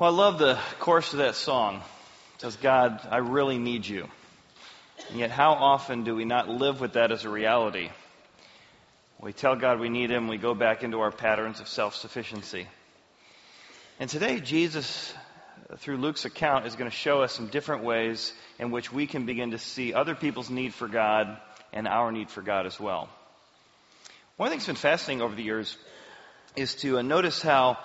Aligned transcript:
Well, 0.00 0.14
I 0.14 0.16
love 0.16 0.38
the 0.38 0.58
chorus 0.78 1.12
of 1.12 1.18
that 1.18 1.34
song. 1.34 1.76
It 2.36 2.40
says, 2.40 2.56
God, 2.56 3.06
I 3.10 3.18
really 3.18 3.58
need 3.58 3.86
you. 3.86 4.08
And 5.10 5.18
yet, 5.18 5.30
how 5.30 5.52
often 5.52 6.04
do 6.04 6.14
we 6.14 6.24
not 6.24 6.48
live 6.48 6.80
with 6.80 6.94
that 6.94 7.12
as 7.12 7.26
a 7.26 7.28
reality? 7.28 7.90
We 9.20 9.34
tell 9.34 9.56
God 9.56 9.78
we 9.78 9.90
need 9.90 10.10
Him, 10.10 10.26
we 10.26 10.38
go 10.38 10.54
back 10.54 10.82
into 10.82 11.00
our 11.00 11.10
patterns 11.10 11.60
of 11.60 11.68
self 11.68 11.96
sufficiency. 11.96 12.66
And 13.98 14.08
today, 14.08 14.40
Jesus, 14.40 15.12
through 15.80 15.98
Luke's 15.98 16.24
account, 16.24 16.64
is 16.64 16.76
going 16.76 16.90
to 16.90 16.96
show 16.96 17.20
us 17.20 17.34
some 17.34 17.48
different 17.48 17.84
ways 17.84 18.32
in 18.58 18.70
which 18.70 18.90
we 18.90 19.06
can 19.06 19.26
begin 19.26 19.50
to 19.50 19.58
see 19.58 19.92
other 19.92 20.14
people's 20.14 20.48
need 20.48 20.72
for 20.72 20.88
God 20.88 21.36
and 21.74 21.86
our 21.86 22.10
need 22.10 22.30
for 22.30 22.40
God 22.40 22.64
as 22.64 22.80
well. 22.80 23.10
One 24.38 24.48
thing 24.48 24.60
that's 24.60 24.66
been 24.66 24.76
fascinating 24.76 25.20
over 25.20 25.34
the 25.34 25.42
years 25.42 25.76
is 26.56 26.74
to 26.76 26.98
uh, 26.98 27.02
notice 27.02 27.42
how 27.42 27.76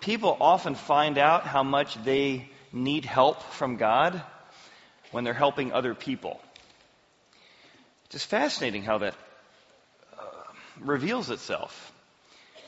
people 0.00 0.36
often 0.40 0.74
find 0.74 1.18
out 1.18 1.44
how 1.46 1.62
much 1.62 1.94
they 2.04 2.48
need 2.72 3.04
help 3.04 3.42
from 3.42 3.76
God 3.76 4.22
when 5.12 5.24
they're 5.24 5.32
helping 5.32 5.72
other 5.72 5.94
people. 5.94 6.40
It's 8.04 8.14
just 8.14 8.26
fascinating 8.26 8.82
how 8.82 8.98
that 8.98 9.14
uh, 10.18 10.22
reveals 10.80 11.30
itself. 11.30 11.92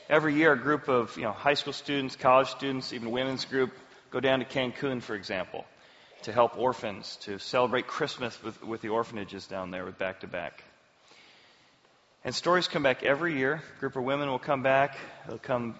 Every 0.09 0.35
year, 0.35 0.53
a 0.53 0.57
group 0.57 0.87
of 0.87 1.15
you 1.17 1.23
know, 1.23 1.33
high 1.33 1.55
school 1.55 1.73
students, 1.73 2.15
college 2.15 2.49
students, 2.49 2.93
even 2.93 3.11
women's 3.11 3.43
group 3.43 3.71
go 4.09 4.21
down 4.21 4.39
to 4.39 4.45
Cancun, 4.45 5.01
for 5.01 5.15
example, 5.15 5.65
to 6.23 6.31
help 6.31 6.57
orphans, 6.57 7.17
to 7.21 7.37
celebrate 7.39 7.87
Christmas 7.87 8.41
with, 8.41 8.63
with 8.63 8.81
the 8.81 8.89
orphanages 8.89 9.47
down 9.47 9.71
there 9.71 9.83
with 9.83 9.99
Back2Back. 9.99 10.51
And 12.23 12.33
stories 12.33 12.67
come 12.67 12.83
back 12.83 13.03
every 13.03 13.37
year. 13.37 13.61
A 13.75 13.79
group 13.79 13.95
of 13.95 14.03
women 14.03 14.29
will 14.29 14.39
come 14.39 14.63
back. 14.63 14.97
They'll 15.27 15.37
come 15.37 15.75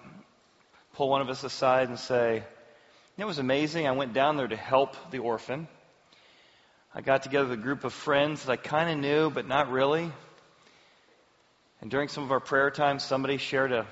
pull 0.98 1.08
one 1.08 1.20
of 1.20 1.28
us 1.28 1.44
aside 1.44 1.88
and 1.88 1.96
say, 1.96 2.42
It 3.16 3.24
was 3.24 3.38
amazing. 3.38 3.86
I 3.86 3.92
went 3.92 4.14
down 4.14 4.36
there 4.36 4.48
to 4.48 4.56
help 4.56 4.96
the 5.12 5.20
orphan. 5.20 5.68
I 6.92 7.02
got 7.02 7.22
together 7.22 7.44
with 7.48 7.60
a 7.60 7.62
group 7.62 7.84
of 7.84 7.92
friends 7.92 8.44
that 8.44 8.50
I 8.50 8.56
kind 8.56 8.90
of 8.90 8.98
knew, 8.98 9.30
but 9.30 9.46
not 9.46 9.70
really. 9.70 10.10
And 11.80 11.88
during 11.88 12.08
some 12.08 12.24
of 12.24 12.32
our 12.32 12.40
prayer 12.40 12.72
times, 12.72 13.04
somebody 13.04 13.36
shared 13.36 13.70
a, 13.70 13.86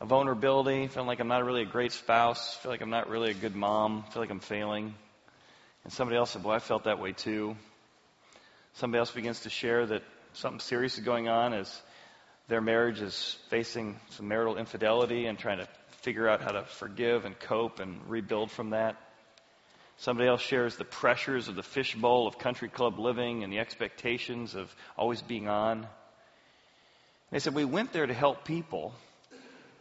a 0.00 0.06
vulnerability, 0.06 0.86
feeling 0.86 1.06
like 1.06 1.20
I'm 1.20 1.28
not 1.28 1.44
really 1.44 1.62
a 1.62 1.66
great 1.66 1.92
spouse, 1.92 2.54
feel 2.54 2.70
like 2.70 2.80
I'm 2.80 2.88
not 2.88 3.10
really 3.10 3.32
a 3.32 3.34
good 3.34 3.54
mom, 3.54 4.04
feel 4.10 4.22
like 4.22 4.30
I'm 4.30 4.40
failing. 4.40 4.94
And 5.84 5.92
somebody 5.92 6.16
else 6.16 6.30
said, 6.30 6.42
Boy, 6.42 6.52
I 6.52 6.60
felt 6.60 6.84
that 6.84 6.98
way 6.98 7.12
too. 7.12 7.58
Somebody 8.72 9.00
else 9.00 9.10
begins 9.10 9.40
to 9.40 9.50
share 9.50 9.84
that 9.84 10.02
something 10.32 10.60
serious 10.60 10.96
is 10.96 11.04
going 11.04 11.28
on 11.28 11.52
as 11.52 11.82
their 12.48 12.62
marriage 12.62 13.02
is 13.02 13.36
facing 13.50 14.00
some 14.12 14.28
marital 14.28 14.56
infidelity 14.56 15.26
and 15.26 15.38
trying 15.38 15.58
to 15.58 15.68
figure 16.00 16.28
out 16.28 16.40
how 16.40 16.52
to 16.52 16.64
forgive 16.64 17.24
and 17.24 17.38
cope 17.38 17.80
and 17.80 18.00
rebuild 18.08 18.50
from 18.50 18.70
that. 18.70 18.96
Somebody 19.98 20.28
else 20.28 20.40
shares 20.40 20.76
the 20.76 20.84
pressures 20.84 21.48
of 21.48 21.56
the 21.56 21.62
fishbowl 21.62 22.26
of 22.26 22.38
country 22.38 22.70
club 22.70 22.98
living 22.98 23.44
and 23.44 23.52
the 23.52 23.58
expectations 23.58 24.54
of 24.54 24.74
always 24.96 25.20
being 25.20 25.46
on. 25.46 25.86
They 27.30 27.38
said, 27.38 27.54
We 27.54 27.66
went 27.66 27.92
there 27.92 28.06
to 28.06 28.14
help 28.14 28.44
people, 28.44 28.94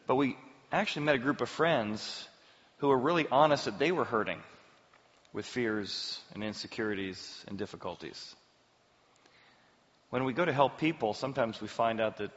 but 0.08 0.16
we 0.16 0.36
actually 0.72 1.06
met 1.06 1.16
a 1.16 1.20
group 1.20 1.40
of 1.40 1.47
friends 1.47 2.28
who 2.80 2.90
were 2.90 2.97
really 2.97 3.28
honest 3.31 3.66
that 3.66 3.80
they 3.80 3.94
were 3.94 4.03
hurting 4.03 4.42
with 5.31 5.45
fears 5.45 6.20
and 6.34 6.44
insecurities 6.44 7.45
and 7.47 7.58
difficulties. 7.58 8.36
When 10.09 10.25
we 10.25 10.34
go 10.34 10.44
to 10.44 10.53
help 10.53 10.80
people, 10.80 11.14
sometimes 11.14 11.62
we 11.62 11.67
find 11.67 12.02
out 12.02 12.17
that 12.17 12.31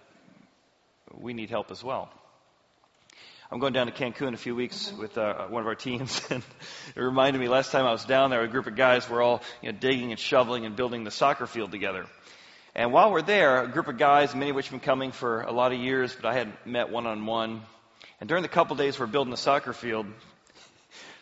we 1.13 1.33
need 1.33 1.51
help 1.51 1.71
as 1.71 1.83
well. 1.83 2.11
I'm 3.53 3.59
going 3.59 3.75
down 3.75 3.87
to 3.87 3.93
Cancun 3.93 4.29
in 4.29 4.33
a 4.33 4.39
few 4.39 4.57
weeks 4.57 4.91
with 4.95 5.19
uh, 5.19 5.47
one 5.49 5.61
of 5.61 5.67
our 5.67 5.75
teams, 5.75 6.23
and 6.31 6.43
it 6.97 6.99
reminded 6.99 7.39
me 7.39 7.49
last 7.49 7.71
time 7.71 7.85
I 7.85 7.93
was 7.93 8.07
down 8.07 8.31
there, 8.31 8.41
a 8.41 8.49
group 8.49 8.67
of 8.67 8.77
guys 8.77 9.07
were 9.11 9.21
all 9.21 9.43
you 9.61 9.71
know, 9.71 9.79
digging 9.79 10.11
and 10.11 10.19
shoveling 10.19 10.65
and 10.65 10.75
building 10.75 11.05
the 11.05 11.11
soccer 11.11 11.47
field 11.47 11.71
together. 11.71 12.07
And 12.75 12.95
while 12.95 13.13
we're 13.13 13.21
there, 13.21 13.63
a 13.63 13.69
group 13.69 13.89
of 13.89 13.99
guys, 13.99 14.35
many 14.35 14.49
of 14.49 14.57
which 14.57 14.69
have 14.69 14.73
been 14.73 14.81
coming 14.81 15.13
for 15.13 15.43
a 15.43 15.53
lot 15.53 15.71
of 15.71 15.79
years, 15.79 16.15
but 16.15 16.25
I 16.25 16.33
hadn't 16.33 16.55
met 16.65 16.89
one 16.89 17.07
on 17.07 17.27
one. 17.27 17.61
And 18.21 18.27
during 18.27 18.43
the 18.43 18.49
couple 18.49 18.75
days 18.75 18.99
we're 18.99 19.07
building 19.07 19.31
the 19.31 19.37
soccer 19.37 19.75
field, 19.75 20.07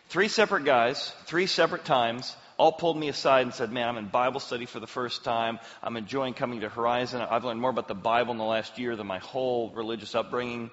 three 0.08 0.28
separate 0.28 0.64
guys, 0.64 1.12
three 1.26 1.48
separate 1.48 1.84
times, 1.84 2.36
all 2.58 2.70
pulled 2.70 2.96
me 2.96 3.08
aside 3.08 3.42
and 3.42 3.52
said, 3.52 3.72
Man, 3.72 3.88
I'm 3.88 3.96
in 3.96 4.06
Bible 4.06 4.38
study 4.38 4.66
for 4.66 4.78
the 4.78 4.86
first 4.86 5.24
time. 5.24 5.58
I'm 5.82 5.96
enjoying 5.96 6.34
coming 6.34 6.60
to 6.60 6.68
Horizon. 6.68 7.22
I've 7.22 7.44
learned 7.44 7.60
more 7.60 7.70
about 7.70 7.88
the 7.88 7.94
Bible 7.96 8.30
in 8.30 8.38
the 8.38 8.44
last 8.44 8.78
year 8.78 8.94
than 8.94 9.08
my 9.08 9.18
whole 9.18 9.70
religious 9.70 10.14
upbringing. 10.14 10.70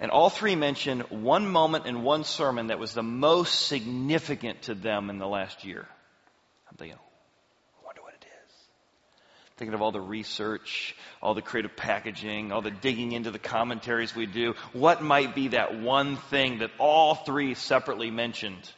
And 0.00 0.10
all 0.10 0.30
three 0.30 0.56
mentioned 0.56 1.02
one 1.10 1.46
moment 1.46 1.84
in 1.84 2.02
one 2.02 2.24
sermon 2.24 2.68
that 2.68 2.78
was 2.78 2.94
the 2.94 3.02
most 3.02 3.66
significant 3.66 4.62
to 4.62 4.74
them 4.74 5.10
in 5.10 5.18
the 5.18 5.28
last 5.28 5.64
year. 5.64 5.86
I'm 6.70 6.76
thinking, 6.78 6.96
I 6.96 7.84
wonder 7.84 8.00
what 8.00 8.14
it 8.14 8.24
is. 8.24 8.54
Thinking 9.58 9.74
of 9.74 9.82
all 9.82 9.92
the 9.92 10.00
research, 10.00 10.96
all 11.20 11.34
the 11.34 11.42
creative 11.42 11.76
packaging, 11.76 12.50
all 12.50 12.62
the 12.62 12.70
digging 12.70 13.12
into 13.12 13.30
the 13.30 13.38
commentaries 13.38 14.16
we 14.16 14.24
do. 14.24 14.54
What 14.72 15.02
might 15.02 15.34
be 15.34 15.48
that 15.48 15.78
one 15.78 16.16
thing 16.16 16.60
that 16.60 16.70
all 16.78 17.14
three 17.14 17.52
separately 17.52 18.10
mentioned? 18.10 18.70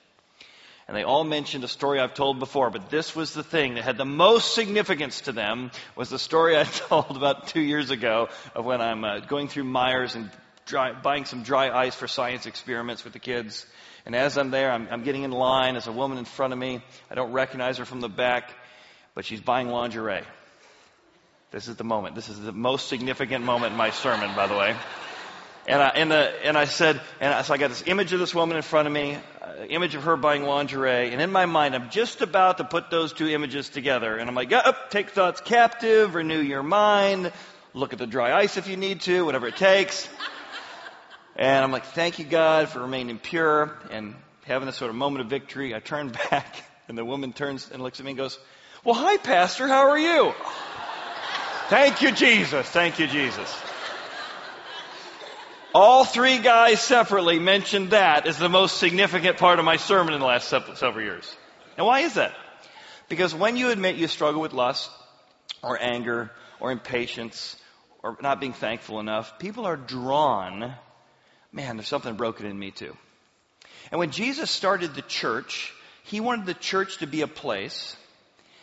And 0.89 0.97
they 0.97 1.05
all 1.05 1.23
mentioned 1.23 1.63
a 1.63 1.69
story 1.69 2.01
I've 2.01 2.15
told 2.15 2.41
before, 2.41 2.69
but 2.71 2.91
this 2.91 3.15
was 3.15 3.33
the 3.33 3.45
thing 3.45 3.75
that 3.75 3.85
had 3.85 3.97
the 3.97 4.05
most 4.05 4.57
significance 4.57 5.21
to 5.23 5.33
them 5.33 5.71
was 5.95 6.11
the 6.11 6.19
story 6.19 6.57
I 6.57 6.65
told 6.65 7.17
about 7.17 7.47
two 7.47 7.61
years 7.61 7.91
ago 7.91 8.29
of 8.57 8.65
when 8.65 8.81
I'm 8.81 9.05
uh, 9.05 9.21
going 9.21 9.47
through 9.47 9.65
Meijer's 9.65 10.17
and 10.17 10.29
dry, 10.67 10.93
buying 10.93 11.25
some 11.25 11.43
dry 11.43 11.71
ice 11.71 11.95
for 11.95 12.09
science 12.09 12.47
experiments 12.47 13.05
with 13.05 13.13
the 13.13 13.19
kids. 13.19 13.67
And 14.05 14.17
as 14.17 14.37
I'm 14.37 14.51
there, 14.51 14.71
I'm, 14.71 14.89
I'm 14.91 15.05
getting 15.05 15.23
in 15.23 15.31
line. 15.31 15.75
There's 15.75 15.87
a 15.87 15.93
woman 15.93 16.19
in 16.19 16.25
front 16.25 16.53
of 16.53 16.59
me. 16.59 16.83
I 17.11 17.15
don't 17.15 17.33
recognize 17.33 17.79
her 17.79 17.85
from 17.85 18.01
the 18.01 18.09
back, 18.09 18.51
but 19.15 19.25
she's 19.25 19.41
buying 19.41 19.69
lingerie. 19.69 20.25
This 21.51 21.69
is 21.69 21.77
the 21.77 21.85
moment. 21.85 22.15
This 22.15 22.29
is 22.29 22.41
the 22.41 22.53
most 22.53 22.89
significant 22.89 23.45
moment 23.45 23.73
in 23.73 23.79
my 23.79 23.91
sermon, 23.91 24.35
by 24.35 24.47
the 24.47 24.55
way. 24.55 24.75
And 25.69 25.81
I, 25.81 25.89
and, 25.91 26.11
the, 26.11 26.33
and 26.45 26.59
I 26.59 26.65
said, 26.65 27.01
and 27.21 27.45
so 27.45 27.55
I 27.55 27.57
got 27.57 27.69
this 27.69 27.85
image 27.87 28.13
of 28.13 28.19
this 28.19 28.35
woman 28.35 28.57
in 28.57 28.63
front 28.63 28.89
of 28.89 28.93
me, 28.93 29.17
uh, 29.41 29.65
image 29.69 29.95
of 29.95 30.03
her 30.05 30.17
buying 30.17 30.43
lingerie, 30.43 31.13
and 31.13 31.21
in 31.21 31.31
my 31.31 31.47
mind, 31.47 31.77
I'm 31.77 31.89
just 31.89 32.21
about 32.21 32.59
to 32.59 32.65
put 32.65 32.91
those 32.91 33.13
two 33.13 33.29
images 33.29 33.69
together. 33.69 34.17
And 34.17 34.29
I'm 34.29 34.35
like, 34.35 34.53
up, 34.53 34.91
take 34.91 35.11
thoughts 35.11 35.41
captive, 35.41 36.17
renew 36.17 36.41
your 36.41 36.65
mind, 36.65 37.31
look 37.75 37.93
at 37.93 38.01
the 38.01 38.09
dry 38.09 38.33
ice 38.33 38.57
if 38.57 38.67
you 38.67 38.77
need 38.77 39.03
to, 39.03 39.25
whatever 39.25 39.47
it 39.47 39.57
takes. 39.57 40.09
And 41.37 41.65
I'm 41.65 41.73
like, 41.73 41.87
thank 41.87 42.19
you, 42.19 42.25
God, 42.25 42.69
for 42.69 42.81
remaining 42.81 43.19
pure 43.19 43.77
and 43.91 44.15
having 44.45 44.67
this 44.67 44.77
sort 44.77 44.91
of 44.91 44.97
moment 44.97 45.25
of 45.25 45.31
victory. 45.31 45.75
I 45.75 45.81
turn 45.81 46.09
back, 46.31 46.63
and 46.89 46.97
the 46.97 47.05
woman 47.05 47.33
turns 47.33 47.71
and 47.71 47.83
looks 47.83 48.01
at 48.01 48.05
me 48.05 48.13
and 48.13 48.19
goes, 48.19 48.39
Well, 48.85 48.95
hi, 48.95 49.17
Pastor. 49.17 49.67
How 49.67 49.89
are 49.89 49.99
you? 49.99 50.35
thank 51.69 52.03
you, 52.03 52.13
Jesus. 52.13 52.69
Thank 52.69 52.99
you, 52.99 53.07
Jesus. 53.07 53.55
All 55.75 56.05
three 56.05 56.39
guys 56.39 56.83
separately 56.83 57.39
mentioned 57.39 57.91
that 57.91 58.27
as 58.27 58.39
the 58.39 58.51
most 58.51 58.77
significant 58.77 59.39
part 59.39 59.59
of 59.59 59.65
my 59.65 59.77
sermon 59.79 60.13
in 60.13 60.21
the 60.21 60.27
last 60.27 60.49
several 60.49 61.01
years. 61.01 61.35
And 61.79 61.87
why 61.87 62.01
is 62.01 62.15
that? 62.15 62.35
Because 63.09 63.35
when 63.35 63.57
you 63.57 63.71
admit 63.71 63.97
you 63.97 64.07
struggle 64.07 64.43
with 64.43 64.53
lust, 64.53 64.91
or 65.63 65.81
anger, 65.81 66.31
or 66.61 66.73
impatience, 66.73 67.57
or 68.03 68.19
not 68.21 68.39
being 68.39 68.53
thankful 68.53 69.01
enough, 69.01 69.39
people 69.39 69.65
are 69.65 69.77
drawn 69.77 70.75
man, 71.53 71.77
there's 71.77 71.89
something 71.89 72.15
broken 72.15 72.47
in 72.47 72.59
me 72.59 72.71
too. 72.71 72.97
And 73.91 73.99
when 73.99 74.11
Jesus 74.11 74.51
started 74.51 74.95
the 74.95 75.03
church, 75.03 75.73
he 76.05 76.21
wanted 76.21 76.47
the 76.47 76.55
church 76.55 76.99
to 76.99 77.07
be 77.07 77.21
a 77.21 77.29
place 77.29 77.97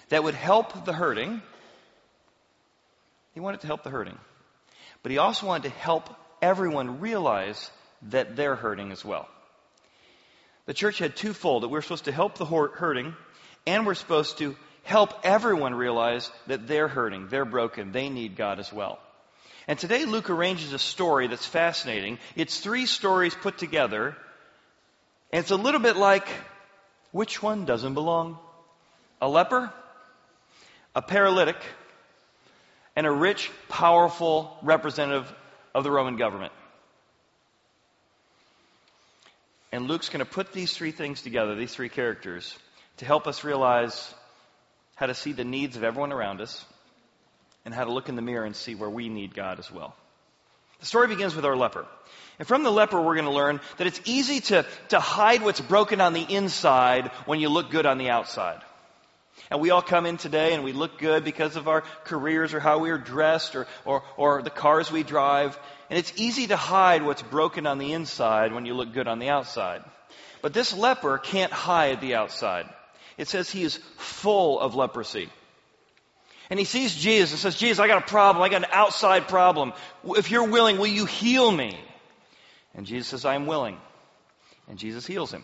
that 0.10 0.24
would 0.24 0.34
help 0.34 0.86
the 0.86 0.94
hurting. 0.94 1.42
He 3.34 3.40
wanted 3.40 3.62
to 3.62 3.68
help 3.68 3.84
the 3.84 3.90
hurting. 3.90 4.18
But 5.04 5.12
he 5.12 5.18
also 5.18 5.46
wanted 5.46 5.70
to 5.70 5.76
help 5.76 6.10
everyone 6.42 7.00
realize 7.00 7.70
that 8.10 8.36
they're 8.36 8.56
hurting 8.56 8.92
as 8.92 9.06
well. 9.06 9.28
The 10.66 10.74
church 10.74 11.00
had 11.00 11.16
twofold 11.16 11.64
that 11.64 11.70
we're 11.70 11.82
supposed 11.82 12.06
to 12.06 12.12
help 12.12 12.38
the 12.38 12.46
hurting, 12.46 13.16
and 13.66 13.86
we're 13.86 13.96
supposed 13.96 14.38
to 14.40 14.56
help 14.84 15.14
everyone 15.24 15.74
realize 15.74 16.32
that 16.48 16.68
they're 16.68 16.88
hurting, 16.88 17.28
they're 17.30 17.46
broken, 17.46 17.92
they 17.92 18.10
need 18.10 18.36
God 18.36 18.60
as 18.60 18.72
well. 18.72 19.00
And 19.68 19.78
today 19.78 20.06
Luke 20.06 20.30
arranges 20.30 20.74
a 20.74 20.80
story 20.80 21.28
that's 21.28 21.46
fascinating. 21.46 22.18
It's 22.36 22.60
three 22.60 22.86
stories 22.86 23.36
put 23.36 23.58
together, 23.58 24.16
and 25.32 25.42
it's 25.42 25.52
a 25.52 25.56
little 25.56 25.80
bit 25.80 25.96
like 25.96 26.28
which 27.12 27.42
one 27.42 27.66
doesn't 27.66 27.94
belong? 27.94 28.38
A 29.22 29.28
leper, 29.28 29.72
a 30.96 31.02
paralytic, 31.02 31.58
and 32.96 33.06
a 33.06 33.12
rich, 33.12 33.52
powerful 33.68 34.58
representative 34.62 35.32
of 35.74 35.84
the 35.84 35.92
Roman 35.92 36.18
government. 36.18 36.54
And 39.72 39.88
Luke's 39.88 40.10
going 40.10 40.26
to 40.26 40.32
put 40.32 40.52
these 40.52 40.74
three 40.74 40.92
things 40.92 41.22
together, 41.22 41.56
these 41.56 41.74
three 41.74 41.90
characters, 41.90 42.58
to 42.98 43.06
help 43.06 43.28
us 43.28 43.44
realize 43.44 44.14
how 44.96 45.06
to 45.06 45.14
see 45.14 45.32
the 45.32 45.44
needs 45.44 45.78
of 45.78 45.84
everyone 45.84 46.12
around 46.12 46.42
us 46.42 46.66
and 47.66 47.74
how 47.74 47.84
to 47.84 47.92
look 47.92 48.10
in 48.10 48.16
the 48.16 48.22
mirror 48.22 48.46
and 48.46 48.56
see 48.56 48.76
where 48.76 48.90
we 48.90 49.10
need 49.10 49.34
God 49.34 49.60
as 49.60 49.72
well. 49.72 49.96
The 50.80 50.86
story 50.86 51.08
begins 51.08 51.36
with 51.36 51.46
our 51.46 51.58
leper. 51.58 51.86
And 52.38 52.48
from 52.48 52.64
the 52.64 52.72
leper, 52.72 53.02
we're 53.02 53.16
going 53.16 53.26
to 53.26 53.32
learn 53.32 53.60
that 53.78 53.88
it's 53.88 54.00
easy 54.06 54.40
to, 54.40 54.66
to 54.90 55.00
hide 55.00 55.42
what's 55.42 55.60
broken 55.60 56.00
on 56.00 56.14
the 56.14 56.22
inside 56.24 57.12
when 57.26 57.42
you 57.42 57.50
look 57.50 57.70
good 57.70 57.86
on 57.86 57.98
the 57.98 58.10
outside. 58.10 58.62
And 59.52 59.60
we 59.60 59.72
all 59.72 59.82
come 59.82 60.06
in 60.06 60.18
today 60.18 60.54
and 60.54 60.64
we 60.64 60.74
look 60.74 60.98
good 61.00 61.24
because 61.24 61.56
of 61.56 61.68
our 61.68 61.82
careers 62.06 62.54
or 62.54 62.60
how 62.60 62.80
we 62.80 62.92
are 62.92 62.98
dressed 62.98 63.56
or, 63.56 63.68
or, 63.84 64.04
or 64.16 64.42
the 64.42 64.50
cars 64.50 64.92
we 64.92 65.04
drive. 65.04 65.58
And 65.90 65.98
it's 65.98 66.14
easy 66.16 66.48
to 66.48 66.56
hide 66.56 67.04
what's 67.04 67.24
broken 67.24 67.66
on 67.66 67.78
the 67.78 67.94
inside 67.94 68.54
when 68.54 68.66
you 68.66 68.74
look 68.74 68.94
good 68.94 69.08
on 69.08 69.20
the 69.20 69.30
outside. 69.30 69.84
But 70.42 70.54
this 70.54 70.74
leper 70.74 71.18
can't 71.18 71.52
hide 71.52 72.00
the 72.00 72.16
outside. 72.16 72.70
It 73.18 73.28
says 73.28 73.50
he 73.50 73.64
is 73.64 73.78
full 73.98 74.60
of 74.60 74.76
leprosy. 74.76 75.30
And 76.50 76.58
he 76.58 76.66
sees 76.66 76.96
Jesus 76.96 77.32
and 77.32 77.40
says, 77.40 77.56
Jesus, 77.56 77.80
I 77.80 77.88
got 77.88 78.04
a 78.04 78.08
problem. 78.08 78.44
I 78.44 78.50
got 78.50 78.64
an 78.64 78.70
outside 78.72 79.28
problem. 79.28 79.74
If 80.04 80.32
you're 80.32 80.50
willing, 80.50 80.78
will 80.78 80.88
you 80.88 81.06
heal 81.06 81.52
me? 81.52 81.80
And 82.74 82.86
Jesus 82.86 83.08
says, 83.08 83.26
I 83.26 83.36
am 83.36 83.46
willing. 83.46 83.78
And 84.68 84.80
Jesus 84.80 85.06
heals 85.06 85.32
him. 85.32 85.44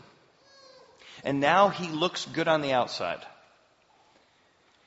And 1.23 1.39
now 1.39 1.69
he 1.69 1.89
looks 1.89 2.25
good 2.25 2.47
on 2.47 2.61
the 2.61 2.73
outside. 2.73 3.19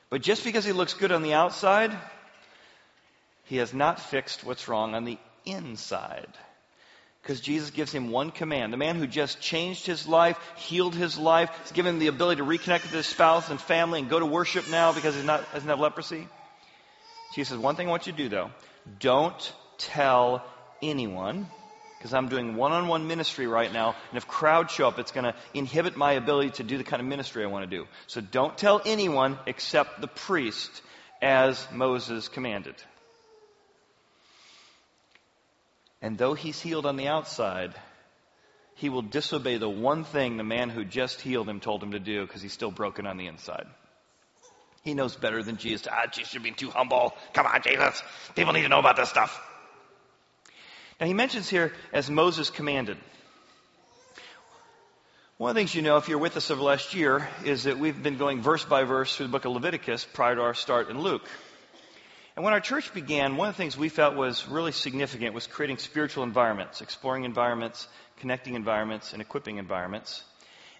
But 0.09 0.21
just 0.21 0.43
because 0.43 0.65
he 0.65 0.71
looks 0.71 0.93
good 0.93 1.11
on 1.11 1.21
the 1.21 1.33
outside, 1.33 1.95
he 3.45 3.57
has 3.57 3.73
not 3.73 3.99
fixed 3.99 4.43
what's 4.43 4.67
wrong 4.67 4.95
on 4.95 5.05
the 5.05 5.17
inside. 5.45 6.29
Because 7.21 7.41
Jesus 7.41 7.69
gives 7.71 7.91
him 7.91 8.11
one 8.11 8.31
command. 8.31 8.71
The 8.71 8.77
man 8.77 8.95
who 8.95 9.05
just 9.05 9.41
changed 9.41 9.85
his 9.85 10.07
life, 10.07 10.39
healed 10.55 10.95
his 10.95 11.17
life, 11.17 11.49
has 11.49 11.71
given 11.71 11.99
the 11.99 12.07
ability 12.07 12.41
to 12.41 12.47
reconnect 12.47 12.83
with 12.83 12.91
his 12.91 13.05
spouse 13.05 13.49
and 13.49 13.59
family 13.59 13.99
and 13.99 14.09
go 14.09 14.19
to 14.19 14.25
worship 14.25 14.69
now 14.69 14.93
because 14.93 15.15
he 15.15 15.25
doesn't 15.25 15.67
have 15.67 15.79
leprosy. 15.79 16.27
Jesus 17.35 17.49
says, 17.49 17.57
One 17.57 17.75
thing 17.75 17.87
I 17.87 17.91
want 17.91 18.07
you 18.07 18.13
to 18.13 18.17
do 18.17 18.29
though, 18.29 18.51
don't 18.99 19.53
tell 19.77 20.43
anyone 20.81 21.47
because 21.99 22.13
I'm 22.13 22.29
doing 22.29 22.55
one 22.55 22.71
on 22.71 22.87
one 22.87 23.07
ministry 23.07 23.45
right 23.45 23.71
now, 23.71 23.93
and 24.09 24.17
if 24.17 24.25
crowds 24.25 24.71
show 24.71 24.87
up, 24.87 24.99
it's 24.99 25.11
going 25.11 25.25
to 25.25 25.35
inhibit 25.53 25.97
my 25.97 26.13
ability 26.13 26.51
to 26.51 26.63
do 26.63 26.77
the 26.77 26.85
kind 26.85 27.01
of 27.01 27.07
ministry 27.07 27.43
I 27.43 27.47
want 27.47 27.69
to 27.69 27.77
do. 27.77 27.87
So 28.07 28.21
don't 28.21 28.57
tell 28.57 28.81
anyone 28.85 29.37
except 29.45 29.99
the 29.99 30.07
priest, 30.07 30.81
as 31.21 31.67
Moses 31.73 32.29
commanded. 32.29 32.75
And 36.01 36.17
though 36.17 36.33
he's 36.33 36.61
healed 36.61 36.85
on 36.85 36.95
the 36.95 37.07
outside, 37.07 37.73
he 38.75 38.89
will 38.89 39.01
disobey 39.01 39.57
the 39.57 39.69
one 39.69 40.05
thing 40.05 40.37
the 40.37 40.43
man 40.43 40.69
who 40.69 40.85
just 40.85 41.19
healed 41.19 41.49
him 41.49 41.59
told 41.59 41.83
him 41.83 41.91
to 41.91 41.99
do 41.99 42.25
because 42.25 42.41
he's 42.41 42.53
still 42.53 42.71
broken 42.71 43.05
on 43.05 43.17
the 43.17 43.27
inside. 43.27 43.65
He 44.83 44.93
knows 44.93 45.15
better 45.15 45.43
than 45.43 45.57
Jesus. 45.57 45.87
Ah, 45.91 46.07
Jesus, 46.07 46.33
you're 46.33 46.43
being 46.43 46.55
too 46.55 46.69
humble. 46.69 47.13
Come 47.33 47.45
on, 47.45 47.61
Jesus. 47.61 48.01
People 48.35 48.53
need 48.53 48.61
to 48.61 48.69
know 48.69 48.79
about 48.79 48.95
this 48.95 49.09
stuff. 49.09 49.41
Now 50.99 51.07
he 51.07 51.13
mentions 51.13 51.49
here 51.49 51.73
as 51.91 52.09
Moses 52.09 52.49
commanded. 52.49 52.97
One 55.37 55.49
of 55.49 55.55
the 55.55 55.59
things 55.61 55.73
you 55.73 55.81
know 55.81 55.97
if 55.97 56.09
you're 56.09 56.17
with 56.17 56.35
us 56.35 56.51
over 56.51 56.61
last 56.61 56.93
year 56.93 57.27
is 57.45 57.63
that 57.63 57.79
we've 57.79 58.01
been 58.01 58.17
going 58.17 58.41
verse 58.41 58.65
by 58.65 58.83
verse 58.83 59.15
through 59.15 59.27
the 59.27 59.31
book 59.31 59.45
of 59.45 59.53
Leviticus 59.53 60.05
prior 60.13 60.35
to 60.35 60.41
our 60.41 60.53
start 60.53 60.89
in 60.89 60.99
Luke. 60.99 61.27
And 62.39 62.45
when 62.45 62.53
our 62.53 62.61
church 62.61 62.93
began, 62.93 63.35
one 63.35 63.49
of 63.49 63.55
the 63.55 63.57
things 63.57 63.77
we 63.77 63.89
felt 63.89 64.15
was 64.15 64.47
really 64.47 64.71
significant 64.71 65.33
was 65.33 65.45
creating 65.45 65.77
spiritual 65.77 66.23
environments, 66.23 66.79
exploring 66.79 67.25
environments, 67.25 67.85
connecting 68.21 68.55
environments, 68.55 69.11
and 69.11 69.21
equipping 69.21 69.57
environments. 69.57 70.23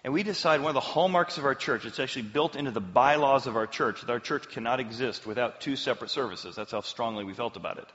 And 0.02 0.14
we 0.14 0.22
decided 0.22 0.62
one 0.62 0.70
of 0.70 0.74
the 0.74 0.80
hallmarks 0.80 1.36
of 1.36 1.44
our 1.44 1.54
church, 1.54 1.84
it's 1.84 2.00
actually 2.00 2.22
built 2.22 2.56
into 2.56 2.70
the 2.70 2.80
bylaws 2.80 3.46
of 3.46 3.56
our 3.56 3.66
church, 3.66 4.00
that 4.00 4.10
our 4.10 4.18
church 4.18 4.48
cannot 4.48 4.80
exist 4.80 5.26
without 5.26 5.60
two 5.60 5.76
separate 5.76 6.10
services. 6.10 6.56
That's 6.56 6.72
how 6.72 6.80
strongly 6.80 7.24
we 7.24 7.34
felt 7.34 7.58
about 7.58 7.76
it. 7.76 7.88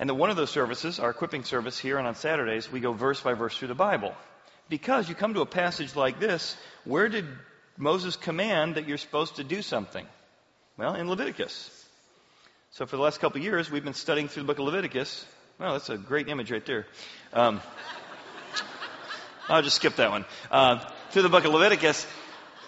And 0.00 0.10
that 0.10 0.14
one 0.14 0.30
of 0.30 0.36
those 0.36 0.50
services, 0.50 0.98
our 0.98 1.10
equipping 1.10 1.44
service 1.44 1.78
here 1.78 1.98
and 1.98 2.08
on 2.08 2.16
Saturdays, 2.16 2.72
we 2.72 2.80
go 2.80 2.92
verse 2.92 3.20
by 3.20 3.34
verse 3.34 3.56
through 3.56 3.68
the 3.68 3.76
Bible. 3.76 4.16
Because 4.68 5.08
you 5.08 5.14
come 5.14 5.34
to 5.34 5.42
a 5.42 5.46
passage 5.46 5.94
like 5.94 6.18
this, 6.18 6.56
where 6.82 7.08
did 7.08 7.26
Moses 7.76 8.16
command 8.16 8.74
that 8.74 8.88
you're 8.88 8.98
supposed 8.98 9.36
to 9.36 9.44
do 9.44 9.62
something? 9.62 10.08
Well, 10.76 10.96
in 10.96 11.08
Leviticus. 11.08 11.83
So 12.74 12.86
for 12.86 12.96
the 12.96 13.02
last 13.02 13.20
couple 13.20 13.38
of 13.38 13.44
years, 13.44 13.70
we've 13.70 13.84
been 13.84 13.94
studying 13.94 14.26
through 14.26 14.42
the 14.42 14.46
book 14.48 14.58
of 14.58 14.64
Leviticus. 14.64 15.24
Well, 15.60 15.74
that's 15.74 15.90
a 15.90 15.96
great 15.96 16.28
image 16.28 16.50
right 16.50 16.66
there. 16.66 16.86
Um, 17.32 17.60
I'll 19.48 19.62
just 19.62 19.76
skip 19.76 19.94
that 19.94 20.10
one. 20.10 20.24
Uh, 20.50 20.84
through 21.12 21.22
the 21.22 21.28
book 21.28 21.44
of 21.44 21.52
Leviticus, 21.52 22.04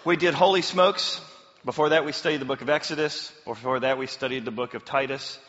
we 0.05 0.15
did 0.15 0.33
Holy 0.33 0.61
Smokes. 0.61 1.19
Before 1.65 1.89
that, 1.89 2.05
we 2.05 2.13
studied 2.13 2.39
the 2.39 2.45
book 2.45 2.61
of 2.61 2.69
Exodus. 2.69 3.33
Before 3.43 3.81
that, 3.81 3.97
we 3.97 4.07
studied 4.07 4.45
the 4.45 4.51
book 4.51 4.75
of 4.75 4.85
Titus 4.85 5.39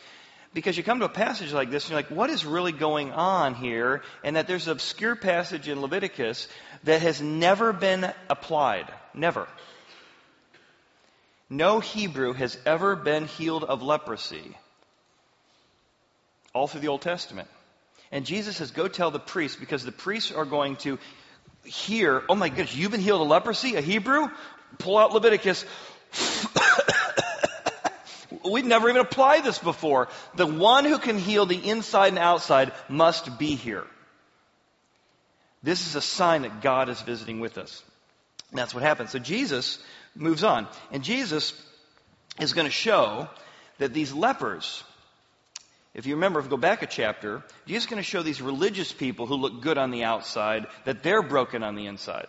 because 0.53 0.75
you 0.75 0.83
come 0.83 0.99
to 0.99 1.05
a 1.05 1.09
passage 1.09 1.53
like 1.53 1.71
this 1.71 1.85
and 1.85 1.91
you're 1.91 1.99
like, 1.99 2.11
what 2.11 2.29
is 2.29 2.43
really 2.45 2.73
going 2.73 3.13
on 3.13 3.55
here? 3.55 4.01
And 4.25 4.35
that 4.35 4.47
there's 4.47 4.67
an 4.67 4.73
obscure 4.73 5.15
passage 5.15 5.69
in 5.69 5.79
Leviticus 5.79 6.49
that 6.83 7.01
has 7.01 7.21
never 7.21 7.71
been 7.71 8.11
applied. 8.29 8.91
Never. 9.13 9.47
No 11.49 11.79
Hebrew 11.79 12.33
has 12.33 12.57
ever 12.65 12.95
been 12.95 13.25
healed 13.25 13.63
of 13.63 13.81
leprosy. 13.81 14.55
All 16.53 16.67
through 16.67 16.81
the 16.81 16.89
Old 16.89 17.01
Testament. 17.01 17.47
And 18.11 18.25
Jesus 18.25 18.57
says, 18.57 18.71
go 18.71 18.87
tell 18.87 19.11
the 19.11 19.19
priests 19.19 19.57
because 19.59 19.83
the 19.83 19.91
priests 19.91 20.31
are 20.31 20.45
going 20.45 20.75
to 20.77 20.99
hear, 21.63 22.23
oh 22.29 22.35
my 22.35 22.49
goodness, 22.49 22.75
you've 22.75 22.91
been 22.91 23.01
healed 23.01 23.21
of 23.21 23.27
leprosy? 23.27 23.75
A 23.75 23.81
Hebrew? 23.81 24.27
Pull 24.77 24.97
out 24.97 25.13
Leviticus. 25.13 25.65
We've 28.49 28.65
never 28.65 28.89
even 28.89 29.01
applied 29.01 29.43
this 29.43 29.59
before. 29.59 30.07
The 30.35 30.47
one 30.47 30.85
who 30.85 30.97
can 30.97 31.17
heal 31.17 31.45
the 31.45 31.69
inside 31.69 32.09
and 32.09 32.19
outside 32.19 32.71
must 32.87 33.37
be 33.37 33.55
here. 33.55 33.85
This 35.61 35.87
is 35.87 35.95
a 35.95 36.01
sign 36.01 36.43
that 36.43 36.61
God 36.61 36.89
is 36.89 37.01
visiting 37.01 37.39
with 37.39 37.57
us. 37.57 37.83
And 38.51 38.59
that's 38.59 38.73
what 38.73 38.83
happens. 38.83 39.11
So 39.11 39.19
Jesus 39.19 39.79
moves 40.15 40.43
on. 40.43 40.67
And 40.91 41.03
Jesus 41.03 41.53
is 42.39 42.53
going 42.53 42.65
to 42.65 42.71
show 42.71 43.27
that 43.77 43.93
these 43.93 44.13
lepers, 44.13 44.83
if 45.93 46.05
you 46.05 46.15
remember, 46.15 46.39
if 46.39 46.45
you 46.45 46.49
go 46.51 46.57
back 46.57 46.81
a 46.81 46.87
chapter, 46.87 47.43
Jesus 47.65 47.83
is 47.83 47.89
going 47.89 48.01
to 48.01 48.09
show 48.09 48.21
these 48.21 48.41
religious 48.41 48.91
people 48.91 49.25
who 49.25 49.35
look 49.35 49.61
good 49.61 49.77
on 49.77 49.91
the 49.91 50.03
outside 50.03 50.67
that 50.85 51.03
they're 51.03 51.23
broken 51.23 51.63
on 51.63 51.75
the 51.75 51.87
inside. 51.87 52.27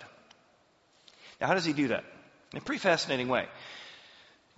Now, 1.40 1.48
how 1.48 1.54
does 1.54 1.64
he 1.64 1.72
do 1.72 1.88
that? 1.88 2.04
In 2.52 2.58
a 2.58 2.62
pretty 2.62 2.80
fascinating 2.80 3.28
way. 3.28 3.46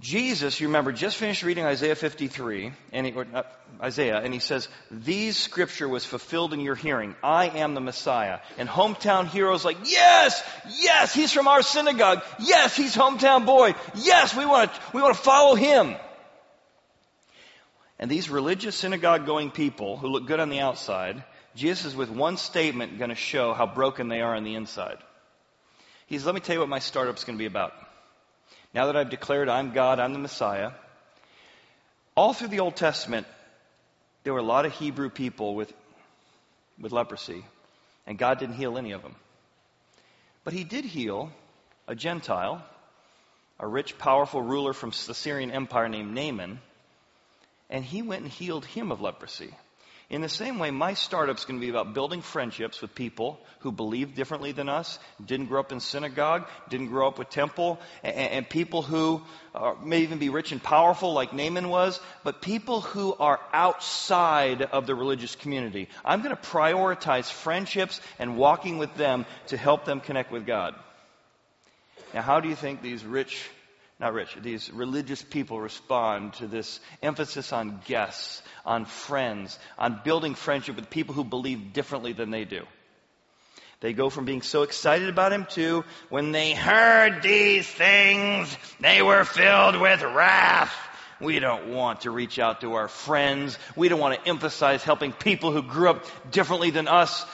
Jesus, 0.03 0.59
you 0.59 0.67
remember, 0.67 0.91
just 0.91 1.17
finished 1.17 1.45
reading 1.45 1.65
Isaiah 1.65 1.95
53, 1.95 2.73
and 2.93 3.07
he, 3.07 3.13
or, 3.13 3.25
uh, 3.33 3.45
Isaiah, 3.81 4.19
and 4.19 4.35
he 4.35 4.41
says, 4.41 4.69
"These 4.91 5.37
scripture 5.39 5.89
was 5.89 6.05
fulfilled 6.05 6.53
in 6.53 6.59
your 6.59 6.75
hearing. 6.75 7.15
I 7.23 7.47
am 7.47 7.75
the 7.75 7.81
Messiah." 7.81 8.41
And 8.59 8.69
hometown 8.69 9.29
heroes 9.29 9.65
like, 9.65 9.77
"Yes, 9.85 10.43
yes, 10.81 11.15
he's 11.15 11.33
from 11.33 11.47
our 11.47 11.63
synagogue. 11.63 12.25
Yes, 12.41 12.77
he's 12.77 12.97
hometown 12.97 13.47
boy. 13.47 13.77
Yes, 13.95 14.35
we 14.35 14.45
want 14.45 14.75
to, 14.75 14.81
we 14.93 15.01
want 15.01 15.17
to 15.17 15.23
follow 15.23 15.55
him." 15.55 15.95
And 18.01 18.11
these 18.11 18.29
religious 18.29 18.75
synagogue-going 18.75 19.53
people 19.53 19.99
who 19.99 20.09
look 20.09 20.27
good 20.27 20.41
on 20.41 20.49
the 20.49 20.59
outside, 20.59 21.23
Jesus 21.55 21.85
is 21.85 21.97
with 21.97 22.11
one 22.11 22.39
statement 22.39 22.99
going 22.99 23.11
to 23.11 23.15
show 23.15 23.55
how 23.55 23.67
broken 23.67 24.09
they 24.09 24.21
are 24.21 24.35
on 24.35 24.43
the 24.43 24.57
inside. 24.57 24.99
He's, 26.09 26.27
"Let 26.27 26.35
me 26.35 26.41
tell 26.41 26.55
you 26.55 26.61
what 26.61 26.69
my 26.69 26.81
startup's 26.81 27.23
going 27.23 27.39
to 27.39 27.43
be 27.43 27.47
about." 27.47 27.73
Now 28.75 28.87
that 28.87 28.97
I've 28.97 29.11
declared 29.11 29.49
I'm 29.49 29.73
God, 29.73 30.01
I'm 30.01 30.13
the 30.13 30.19
Messiah, 30.19 30.73
all 32.15 32.33
through 32.33 32.49
the 32.49 32.61
Old 32.61 32.77
Testament, 32.77 33.27
there 34.25 34.33
were 34.33 34.39
a 34.39 34.45
lot 34.45 34.67
of 34.67 34.73
Hebrew 34.73 35.11
people 35.11 35.55
with, 35.55 35.73
with 36.79 36.93
leprosy, 36.93 37.45
and 38.07 38.19
God 38.19 38.39
didn't 38.39 38.57
heal 38.57 38.79
any 38.79 38.93
of 38.93 39.03
them. 39.03 39.15
But 40.45 40.53
He 40.53 40.65
did 40.65 40.85
heal 40.85 41.31
a 41.89 41.95
Gentile, 41.95 42.65
a 43.59 43.67
rich, 43.67 43.99
powerful 43.99 44.43
ruler 44.43 44.73
from 44.73 44.91
the 45.07 45.15
Syrian 45.15 45.51
Empire 45.51 45.89
named 45.89 46.15
Naaman, 46.15 46.61
and 47.71 47.85
he 47.85 48.03
went 48.03 48.23
and 48.23 48.31
healed 48.31 48.65
him 48.65 48.93
of 48.93 49.01
leprosy. 49.01 49.55
In 50.13 50.21
the 50.21 50.29
same 50.29 50.59
way, 50.59 50.71
my 50.71 50.93
startup's 50.93 51.47
going 51.47 51.59
to 51.59 51.65
be 51.65 51.71
about 51.71 51.95
building 51.95 52.21
friendships 52.21 52.83
with 52.83 52.95
people 52.95 53.41
who 53.61 53.73
believe 53.73 54.15
differently 54.15 54.53
than 54.53 54.69
us, 54.69 54.99
didn't 55.25 55.47
grow 55.47 55.61
up 55.61 55.73
in 55.73 55.81
synagogue, 55.81 56.47
didn't 56.69 56.89
grow 56.89 57.09
up 57.09 57.19
with 57.19 57.31
temple, 57.31 57.81
and, 58.05 58.15
and 58.15 58.49
people 58.49 58.83
who 58.83 59.23
are, 59.55 59.75
may 59.83 60.01
even 60.01 60.19
be 60.19 60.29
rich 60.29 60.53
and 60.53 60.63
powerful 60.63 61.15
like 61.15 61.33
Naaman 61.33 61.71
was, 61.71 61.99
but 62.25 62.43
people 62.43 62.83
who 62.83 63.15
are 63.15 63.41
outside 63.55 64.61
of 64.61 64.87
the 64.87 64.95
religious 64.95 65.35
community. 65.35 65.89
I'm 66.05 66.21
going 66.21 66.37
to 66.37 66.43
prioritize 66.43 67.33
friendships 67.33 67.99
and 68.19 68.37
walking 68.37 68.77
with 68.77 68.95
them 68.97 69.25
to 69.47 69.57
help 69.57 69.87
them 69.87 70.01
connect 70.01 70.31
with 70.31 70.45
God. 70.45 70.75
Now, 72.13 72.21
how 72.21 72.41
do 72.41 72.51
you 72.51 72.55
think 72.55 72.83
these 72.83 73.03
rich 73.03 73.49
not 74.03 74.15
rich, 74.15 74.37
these 74.43 74.71
religious 74.73 75.23
people 75.23 75.61
respond 75.61 76.35
to 76.35 76.49
this 76.49 76.81
emphasis 77.03 77.53
on 77.53 77.81
guests, 77.87 78.43
on 78.67 78.85
friends, 78.85 79.59
on 79.79 80.01
building 80.05 80.35
friendship 80.35 80.75
with 80.75 80.91
people 80.91 81.15
who 81.15 81.23
believe 81.23 81.73
differently 81.73 82.13
than 82.13 82.31
they 82.31 82.45
do. 82.45 82.65
They 83.79 83.93
go 83.93 84.11
from 84.11 84.25
being 84.25 84.43
so 84.43 84.63
excited 84.63 85.09
about 85.09 85.33
him 85.33 85.47
to, 85.51 85.85
when 86.09 86.33
they 86.33 86.53
heard 86.53 87.23
these 87.23 87.67
things, 87.67 88.57
they 88.81 89.03
were 89.03 89.25
filled 89.25 89.81
with 89.81 90.03
wrath. 90.03 90.75
We 91.21 91.39
don't 91.39 91.69
want 91.69 92.01
to 92.01 92.11
reach 92.11 92.41
out 92.41 92.61
to 92.63 92.75
our 92.75 92.89
friends. 92.89 93.57
We 93.77 93.89
don't 93.89 94.01
want 94.01 94.21
to 94.21 94.29
emphasize 94.29 94.83
helping 94.83 95.13
people 95.13 95.53
who 95.53 95.63
grew 95.63 95.91
up 95.91 96.05
differently 96.33 96.71
than 96.71 96.89
us, 96.89 97.25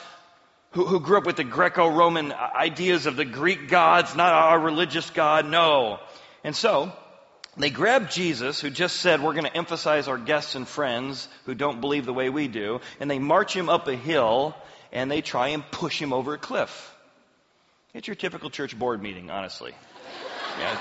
who, 0.71 0.85
who 0.85 0.99
grew 0.99 1.17
up 1.17 1.25
with 1.25 1.37
the 1.37 1.43
Greco-Roman 1.43 2.31
ideas 2.31 3.07
of 3.07 3.15
the 3.15 3.25
Greek 3.25 3.69
gods, 3.69 4.15
not 4.15 4.33
our 4.33 4.59
religious 4.59 5.09
God. 5.09 5.47
No. 5.47 5.99
And 6.43 6.55
so, 6.55 6.91
they 7.57 7.69
grab 7.69 8.09
Jesus, 8.09 8.61
who 8.61 8.69
just 8.69 8.97
said, 8.97 9.21
We're 9.21 9.33
going 9.33 9.45
to 9.45 9.55
emphasize 9.57 10.07
our 10.07 10.17
guests 10.17 10.55
and 10.55 10.67
friends 10.67 11.27
who 11.45 11.55
don't 11.55 11.81
believe 11.81 12.05
the 12.05 12.13
way 12.13 12.29
we 12.29 12.47
do, 12.47 12.79
and 12.99 13.11
they 13.11 13.19
march 13.19 13.55
him 13.55 13.69
up 13.69 13.87
a 13.87 13.95
hill 13.95 14.55
and 14.91 15.11
they 15.11 15.21
try 15.21 15.49
and 15.49 15.63
push 15.71 16.01
him 16.01 16.13
over 16.13 16.33
a 16.33 16.37
cliff. 16.37 16.95
It's 17.93 18.07
your 18.07 18.15
typical 18.15 18.49
church 18.49 18.77
board 18.77 19.01
meeting, 19.01 19.29
honestly. 19.29 19.73
Yeah. 20.59 20.77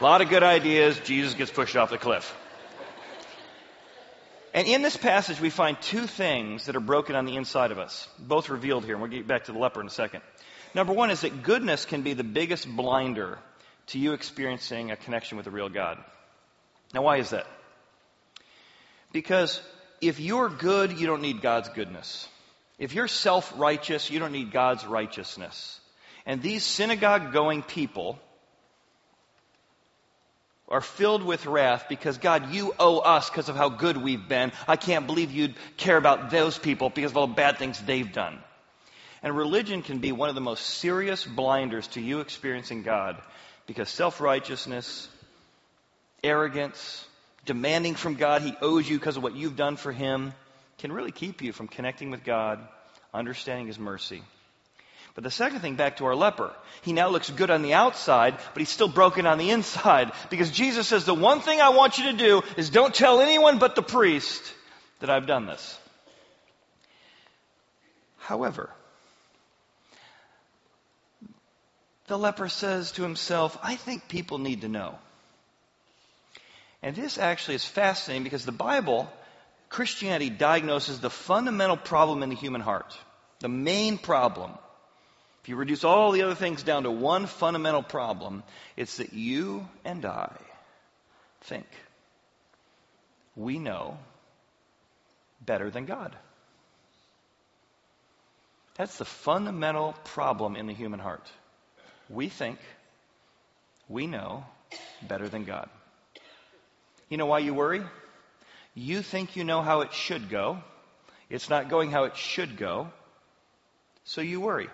a 0.00 0.02
lot 0.02 0.20
of 0.20 0.28
good 0.28 0.42
ideas. 0.42 0.98
Jesus 1.04 1.34
gets 1.34 1.52
pushed 1.52 1.76
off 1.76 1.90
the 1.90 1.98
cliff. 1.98 2.34
And 4.52 4.66
in 4.66 4.82
this 4.82 4.96
passage, 4.96 5.40
we 5.40 5.48
find 5.48 5.80
two 5.80 6.08
things 6.08 6.66
that 6.66 6.74
are 6.74 6.80
broken 6.80 7.14
on 7.14 7.24
the 7.24 7.36
inside 7.36 7.70
of 7.70 7.78
us, 7.78 8.08
both 8.18 8.48
revealed 8.48 8.84
here, 8.84 8.94
and 8.94 9.02
we'll 9.02 9.12
get 9.12 9.28
back 9.28 9.44
to 9.44 9.52
the 9.52 9.58
leper 9.58 9.80
in 9.80 9.86
a 9.86 9.90
second. 9.90 10.22
Number 10.74 10.92
one 10.92 11.10
is 11.10 11.20
that 11.20 11.44
goodness 11.44 11.84
can 11.84 12.02
be 12.02 12.14
the 12.14 12.24
biggest 12.24 12.66
blinder 12.66 13.38
to 13.92 13.98
you 13.98 14.12
experiencing 14.14 14.90
a 14.90 14.96
connection 14.96 15.36
with 15.36 15.44
the 15.44 15.50
real 15.50 15.68
God. 15.68 15.98
Now, 16.94 17.02
why 17.02 17.18
is 17.18 17.30
that? 17.30 17.46
Because 19.12 19.60
if 20.00 20.18
you're 20.18 20.48
good, 20.48 20.98
you 20.98 21.06
don't 21.06 21.20
need 21.20 21.42
God's 21.42 21.68
goodness. 21.68 22.28
If 22.78 22.94
you're 22.94 23.08
self 23.08 23.52
righteous, 23.56 24.10
you 24.10 24.18
don't 24.18 24.32
need 24.32 24.50
God's 24.50 24.86
righteousness. 24.86 25.78
And 26.24 26.40
these 26.40 26.64
synagogue 26.64 27.32
going 27.32 27.62
people 27.62 28.18
are 30.68 30.80
filled 30.80 31.22
with 31.22 31.44
wrath 31.44 31.84
because 31.90 32.16
God, 32.16 32.54
you 32.54 32.74
owe 32.78 32.98
us 32.98 33.28
because 33.28 33.50
of 33.50 33.56
how 33.56 33.68
good 33.68 33.98
we've 33.98 34.26
been. 34.26 34.52
I 34.66 34.76
can't 34.76 35.06
believe 35.06 35.32
you'd 35.32 35.54
care 35.76 35.98
about 35.98 36.30
those 36.30 36.56
people 36.56 36.88
because 36.88 37.10
of 37.10 37.18
all 37.18 37.26
the 37.26 37.34
bad 37.34 37.58
things 37.58 37.78
they've 37.80 38.10
done. 38.10 38.38
And 39.22 39.36
religion 39.36 39.82
can 39.82 39.98
be 39.98 40.12
one 40.12 40.30
of 40.30 40.34
the 40.34 40.40
most 40.40 40.64
serious 40.64 41.24
blinders 41.24 41.86
to 41.88 42.00
you 42.00 42.20
experiencing 42.20 42.82
God 42.82 43.20
because 43.66 43.88
self 43.88 44.20
righteousness, 44.20 45.08
arrogance, 46.22 47.04
demanding 47.44 47.94
from 47.94 48.14
God 48.14 48.42
he 48.42 48.54
owes 48.60 48.88
you 48.88 48.98
because 48.98 49.16
of 49.16 49.22
what 49.22 49.34
you've 49.34 49.56
done 49.56 49.76
for 49.76 49.92
him 49.92 50.34
can 50.78 50.92
really 50.92 51.12
keep 51.12 51.42
you 51.42 51.52
from 51.52 51.68
connecting 51.68 52.10
with 52.10 52.24
God, 52.24 52.58
understanding 53.14 53.66
his 53.66 53.78
mercy. 53.78 54.22
But 55.14 55.24
the 55.24 55.30
second 55.30 55.60
thing, 55.60 55.76
back 55.76 55.98
to 55.98 56.06
our 56.06 56.14
leper, 56.14 56.52
he 56.80 56.92
now 56.92 57.08
looks 57.08 57.30
good 57.30 57.50
on 57.50 57.62
the 57.62 57.74
outside, 57.74 58.34
but 58.54 58.60
he's 58.60 58.70
still 58.70 58.88
broken 58.88 59.26
on 59.26 59.36
the 59.36 59.50
inside 59.50 60.10
because 60.30 60.50
Jesus 60.50 60.88
says, 60.88 61.04
The 61.04 61.14
one 61.14 61.40
thing 61.40 61.60
I 61.60 61.68
want 61.70 61.98
you 61.98 62.10
to 62.10 62.16
do 62.16 62.42
is 62.56 62.70
don't 62.70 62.94
tell 62.94 63.20
anyone 63.20 63.58
but 63.58 63.74
the 63.74 63.82
priest 63.82 64.42
that 65.00 65.10
I've 65.10 65.26
done 65.26 65.46
this. 65.46 65.78
However, 68.18 68.70
the 72.12 72.18
leper 72.18 72.50
says 72.50 72.92
to 72.92 73.02
himself, 73.02 73.58
I 73.62 73.74
think 73.74 74.06
people 74.06 74.36
need 74.36 74.60
to 74.60 74.68
know. 74.68 74.98
And 76.82 76.94
this 76.94 77.16
actually 77.16 77.54
is 77.54 77.64
fascinating 77.64 78.22
because 78.22 78.44
the 78.44 78.52
Bible, 78.52 79.10
Christianity 79.70 80.28
diagnoses 80.28 81.00
the 81.00 81.08
fundamental 81.08 81.78
problem 81.78 82.22
in 82.22 82.28
the 82.28 82.34
human 82.34 82.60
heart. 82.60 82.94
The 83.40 83.48
main 83.48 83.96
problem. 83.96 84.50
If 85.42 85.48
you 85.48 85.56
reduce 85.56 85.84
all 85.84 86.12
the 86.12 86.20
other 86.20 86.34
things 86.34 86.62
down 86.62 86.82
to 86.82 86.90
one 86.90 87.24
fundamental 87.24 87.82
problem, 87.82 88.42
it's 88.76 88.98
that 88.98 89.14
you 89.14 89.66
and 89.82 90.04
I 90.04 90.36
think 91.44 91.64
we 93.36 93.58
know 93.58 93.96
better 95.40 95.70
than 95.70 95.86
God. 95.86 96.14
That's 98.74 98.98
the 98.98 99.06
fundamental 99.06 99.94
problem 100.04 100.56
in 100.56 100.66
the 100.66 100.74
human 100.74 101.00
heart. 101.00 101.26
We 102.08 102.28
think 102.28 102.58
we 103.88 104.06
know 104.06 104.44
better 105.06 105.28
than 105.28 105.44
God. 105.44 105.68
You 107.08 107.16
know 107.16 107.26
why 107.26 107.40
you 107.40 107.54
worry? 107.54 107.82
You 108.74 109.02
think 109.02 109.36
you 109.36 109.44
know 109.44 109.62
how 109.62 109.82
it 109.82 109.92
should 109.92 110.30
go. 110.30 110.58
It's 111.28 111.50
not 111.50 111.68
going 111.68 111.90
how 111.90 112.04
it 112.04 112.16
should 112.16 112.56
go. 112.56 112.90
So 114.04 114.20
you 114.20 114.40
worry. 114.40 114.68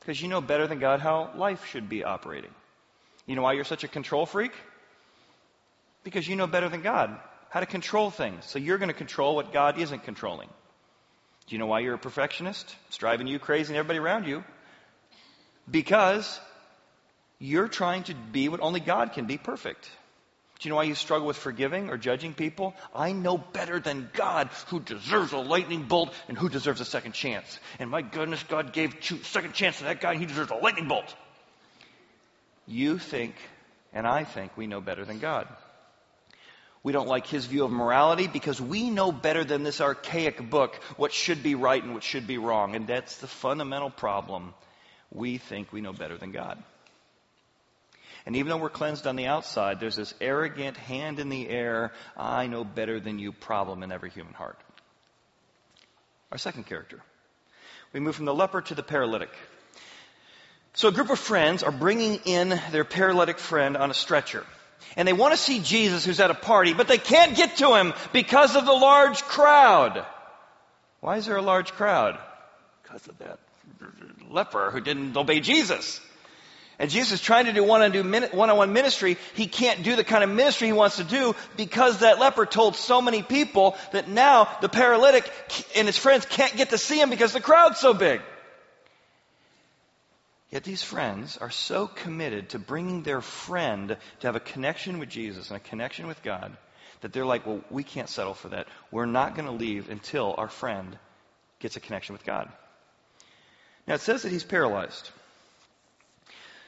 Because 0.00 0.20
you 0.20 0.28
know 0.28 0.40
better 0.40 0.66
than 0.66 0.78
God 0.78 1.00
how 1.00 1.32
life 1.36 1.66
should 1.66 1.88
be 1.88 2.04
operating. 2.04 2.52
You 3.26 3.34
know 3.34 3.42
why 3.42 3.54
you're 3.54 3.64
such 3.64 3.82
a 3.82 3.88
control 3.88 4.26
freak? 4.26 4.52
Because 6.04 6.28
you 6.28 6.36
know 6.36 6.46
better 6.46 6.68
than 6.68 6.82
God 6.82 7.18
how 7.50 7.60
to 7.60 7.66
control 7.66 8.10
things. 8.10 8.44
So 8.44 8.58
you're 8.58 8.78
going 8.78 8.88
to 8.88 8.94
control 8.94 9.34
what 9.34 9.52
God 9.52 9.78
isn't 9.78 10.04
controlling. 10.04 10.48
Do 11.46 11.54
you 11.54 11.58
know 11.58 11.66
why 11.66 11.80
you're 11.80 11.94
a 11.94 11.98
perfectionist? 11.98 12.74
It's 12.88 12.98
driving 12.98 13.26
you 13.26 13.38
crazy 13.38 13.72
and 13.72 13.78
everybody 13.78 13.98
around 13.98 14.26
you. 14.26 14.44
Because 15.70 16.40
you're 17.38 17.68
trying 17.68 18.04
to 18.04 18.14
be 18.14 18.48
what 18.48 18.60
only 18.60 18.80
God 18.80 19.12
can 19.12 19.26
be 19.26 19.36
perfect. 19.38 19.90
Do 20.58 20.68
you 20.68 20.70
know 20.70 20.76
why 20.76 20.84
you 20.84 20.94
struggle 20.94 21.26
with 21.26 21.36
forgiving 21.36 21.90
or 21.90 21.98
judging 21.98 22.32
people? 22.32 22.74
I 22.94 23.12
know 23.12 23.36
better 23.36 23.78
than 23.78 24.08
God 24.14 24.48
who 24.68 24.80
deserves 24.80 25.32
a 25.32 25.38
lightning 25.38 25.82
bolt 25.82 26.14
and 26.28 26.38
who 26.38 26.48
deserves 26.48 26.80
a 26.80 26.86
second 26.86 27.12
chance. 27.12 27.58
And 27.78 27.90
my 27.90 28.00
goodness, 28.00 28.42
God 28.44 28.72
gave 28.72 28.94
a 28.94 29.24
second 29.24 29.52
chance 29.52 29.78
to 29.78 29.84
that 29.84 30.00
guy 30.00 30.12
and 30.12 30.20
he 30.20 30.26
deserves 30.26 30.50
a 30.50 30.54
lightning 30.54 30.88
bolt. 30.88 31.14
You 32.66 32.98
think, 32.98 33.34
and 33.92 34.06
I 34.06 34.24
think, 34.24 34.56
we 34.56 34.66
know 34.66 34.80
better 34.80 35.04
than 35.04 35.18
God. 35.18 35.46
We 36.82 36.92
don't 36.92 37.08
like 37.08 37.26
his 37.26 37.44
view 37.44 37.64
of 37.64 37.70
morality 37.70 38.26
because 38.26 38.60
we 38.60 38.88
know 38.90 39.12
better 39.12 39.44
than 39.44 39.62
this 39.62 39.80
archaic 39.80 40.48
book 40.48 40.74
what 40.96 41.12
should 41.12 41.42
be 41.42 41.54
right 41.54 41.82
and 41.82 41.92
what 41.92 42.02
should 42.02 42.26
be 42.26 42.38
wrong. 42.38 42.74
And 42.76 42.86
that's 42.86 43.18
the 43.18 43.26
fundamental 43.26 43.90
problem. 43.90 44.54
We 45.16 45.38
think 45.38 45.72
we 45.72 45.80
know 45.80 45.94
better 45.94 46.18
than 46.18 46.30
God. 46.30 46.62
And 48.26 48.36
even 48.36 48.50
though 48.50 48.58
we're 48.58 48.68
cleansed 48.68 49.06
on 49.06 49.16
the 49.16 49.26
outside, 49.26 49.80
there's 49.80 49.96
this 49.96 50.12
arrogant 50.20 50.76
hand 50.76 51.20
in 51.20 51.30
the 51.30 51.48
air, 51.48 51.92
I 52.18 52.48
know 52.48 52.64
better 52.64 53.00
than 53.00 53.18
you 53.18 53.32
problem 53.32 53.82
in 53.82 53.92
every 53.92 54.10
human 54.10 54.34
heart. 54.34 54.58
Our 56.30 56.36
second 56.36 56.66
character. 56.66 57.00
We 57.94 58.00
move 58.00 58.14
from 58.14 58.26
the 58.26 58.34
leper 58.34 58.60
to 58.60 58.74
the 58.74 58.82
paralytic. 58.82 59.30
So 60.74 60.88
a 60.88 60.92
group 60.92 61.08
of 61.08 61.18
friends 61.18 61.62
are 61.62 61.72
bringing 61.72 62.16
in 62.26 62.60
their 62.70 62.84
paralytic 62.84 63.38
friend 63.38 63.78
on 63.78 63.90
a 63.90 63.94
stretcher. 63.94 64.44
And 64.96 65.08
they 65.08 65.14
want 65.14 65.32
to 65.32 65.38
see 65.38 65.60
Jesus 65.60 66.04
who's 66.04 66.20
at 66.20 66.30
a 66.30 66.34
party, 66.34 66.74
but 66.74 66.88
they 66.88 66.98
can't 66.98 67.34
get 67.34 67.56
to 67.58 67.74
him 67.74 67.94
because 68.12 68.54
of 68.54 68.66
the 68.66 68.72
large 68.72 69.22
crowd. 69.22 70.04
Why 71.00 71.16
is 71.16 71.24
there 71.24 71.36
a 71.36 71.42
large 71.42 71.72
crowd? 71.72 72.18
Because 72.82 73.08
of 73.08 73.16
that 73.18 73.38
leper 74.30 74.70
who 74.70 74.80
didn't 74.80 75.16
obey 75.16 75.40
Jesus. 75.40 76.00
And 76.78 76.90
Jesus 76.90 77.12
is 77.12 77.20
trying 77.22 77.46
to 77.46 77.54
do 77.54 77.64
one-on-one 77.64 78.72
ministry. 78.74 79.16
He 79.34 79.46
can't 79.46 79.82
do 79.82 79.96
the 79.96 80.04
kind 80.04 80.22
of 80.22 80.28
ministry 80.28 80.66
he 80.66 80.74
wants 80.74 80.96
to 80.96 81.04
do 81.04 81.34
because 81.56 82.00
that 82.00 82.18
leper 82.18 82.44
told 82.44 82.76
so 82.76 83.00
many 83.00 83.22
people 83.22 83.76
that 83.92 84.08
now 84.08 84.48
the 84.60 84.68
paralytic 84.68 85.30
and 85.74 85.86
his 85.86 85.96
friends 85.96 86.26
can't 86.26 86.54
get 86.54 86.70
to 86.70 86.78
see 86.78 87.00
him 87.00 87.08
because 87.08 87.32
the 87.32 87.40
crowd's 87.40 87.78
so 87.78 87.94
big. 87.94 88.20
Yet 90.50 90.64
these 90.64 90.82
friends 90.82 91.38
are 91.38 91.50
so 91.50 91.86
committed 91.86 92.50
to 92.50 92.58
bringing 92.58 93.02
their 93.02 93.22
friend 93.22 93.96
to 94.20 94.26
have 94.26 94.36
a 94.36 94.40
connection 94.40 94.98
with 94.98 95.08
Jesus 95.08 95.50
and 95.50 95.56
a 95.56 95.60
connection 95.60 96.06
with 96.06 96.22
God 96.22 96.56
that 97.00 97.12
they're 97.12 97.26
like, 97.26 97.46
well, 97.46 97.62
we 97.70 97.84
can't 97.84 98.08
settle 98.08 98.34
for 98.34 98.50
that. 98.50 98.68
We're 98.90 99.06
not 99.06 99.34
going 99.34 99.46
to 99.46 99.52
leave 99.52 99.88
until 99.88 100.34
our 100.36 100.48
friend 100.48 100.98
gets 101.58 101.76
a 101.76 101.80
connection 101.80 102.12
with 102.12 102.24
God. 102.24 102.50
Now 103.86 103.94
it 103.94 104.00
says 104.00 104.22
that 104.22 104.32
he's 104.32 104.44
paralyzed. 104.44 105.10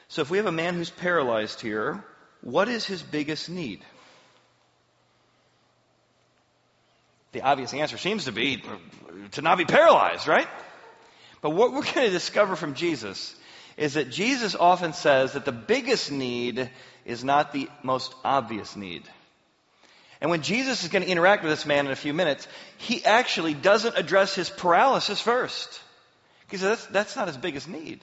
So 0.07 0.21
if 0.21 0.29
we 0.29 0.37
have 0.37 0.47
a 0.47 0.51
man 0.51 0.75
who's 0.75 0.89
paralyzed 0.89 1.61
here, 1.61 2.03
what 2.41 2.69
is 2.69 2.85
his 2.85 3.01
biggest 3.01 3.49
need? 3.49 3.83
The 7.31 7.41
obvious 7.41 7.73
answer 7.73 7.97
seems 7.97 8.25
to 8.25 8.31
be 8.31 8.63
to 9.33 9.41
not 9.41 9.57
be 9.57 9.65
paralyzed, 9.65 10.27
right? 10.27 10.47
But 11.41 11.51
what 11.51 11.73
we're 11.73 11.83
going 11.83 12.07
to 12.07 12.09
discover 12.09 12.55
from 12.55 12.73
Jesus 12.73 13.35
is 13.77 13.93
that 13.93 14.09
Jesus 14.09 14.55
often 14.55 14.93
says 14.93 15.33
that 15.33 15.45
the 15.45 15.51
biggest 15.51 16.11
need 16.11 16.69
is 17.05 17.23
not 17.23 17.53
the 17.53 17.69
most 17.83 18.13
obvious 18.25 18.75
need. 18.75 19.03
And 20.21 20.29
when 20.29 20.41
Jesus 20.41 20.83
is 20.83 20.89
going 20.89 21.03
to 21.03 21.09
interact 21.09 21.43
with 21.43 21.51
this 21.51 21.65
man 21.65 21.85
in 21.85 21.91
a 21.91 21.95
few 21.95 22.13
minutes, 22.13 22.47
he 22.77 23.05
actually 23.05 23.53
doesn't 23.53 23.97
address 23.97 24.35
his 24.35 24.49
paralysis 24.49 25.21
first. 25.21 25.81
Because 26.49 26.61
that's, 26.61 26.85
that's 26.87 27.15
not 27.15 27.27
his 27.27 27.37
biggest 27.37 27.67
need. 27.67 28.01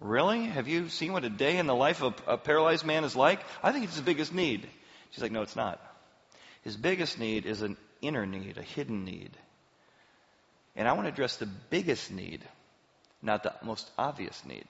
Really? 0.00 0.44
Have 0.46 0.66
you 0.66 0.88
seen 0.88 1.12
what 1.12 1.24
a 1.24 1.30
day 1.30 1.58
in 1.58 1.66
the 1.66 1.74
life 1.74 2.02
of 2.02 2.14
a 2.26 2.36
paralyzed 2.36 2.84
man 2.84 3.04
is 3.04 3.14
like? 3.14 3.40
I 3.62 3.70
think 3.70 3.84
it's 3.84 3.94
his 3.94 4.04
biggest 4.04 4.34
need. 4.34 4.66
She's 5.12 5.22
like, 5.22 5.30
no, 5.30 5.42
it's 5.42 5.54
not. 5.54 5.80
His 6.62 6.76
biggest 6.76 7.20
need 7.20 7.46
is 7.46 7.62
an 7.62 7.76
inner 8.02 8.26
need, 8.26 8.58
a 8.58 8.62
hidden 8.62 9.04
need. 9.04 9.30
And 10.74 10.88
I 10.88 10.92
want 10.92 11.06
to 11.06 11.12
address 11.12 11.36
the 11.36 11.46
biggest 11.46 12.10
need, 12.10 12.42
not 13.22 13.44
the 13.44 13.54
most 13.62 13.88
obvious 13.96 14.42
need. 14.44 14.64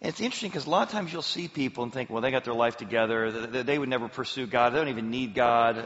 it's 0.00 0.20
interesting 0.20 0.48
because 0.48 0.66
a 0.66 0.70
lot 0.70 0.86
of 0.86 0.92
times 0.92 1.12
you'll 1.12 1.20
see 1.20 1.46
people 1.46 1.84
and 1.84 1.92
think, 1.92 2.08
well, 2.08 2.22
they 2.22 2.30
got 2.30 2.44
their 2.44 2.54
life 2.54 2.78
together. 2.78 3.30
They 3.30 3.78
would 3.78 3.88
never 3.88 4.08
pursue 4.08 4.46
God. 4.46 4.72
They 4.72 4.78
don't 4.78 4.88
even 4.88 5.10
need 5.10 5.34
God. 5.34 5.84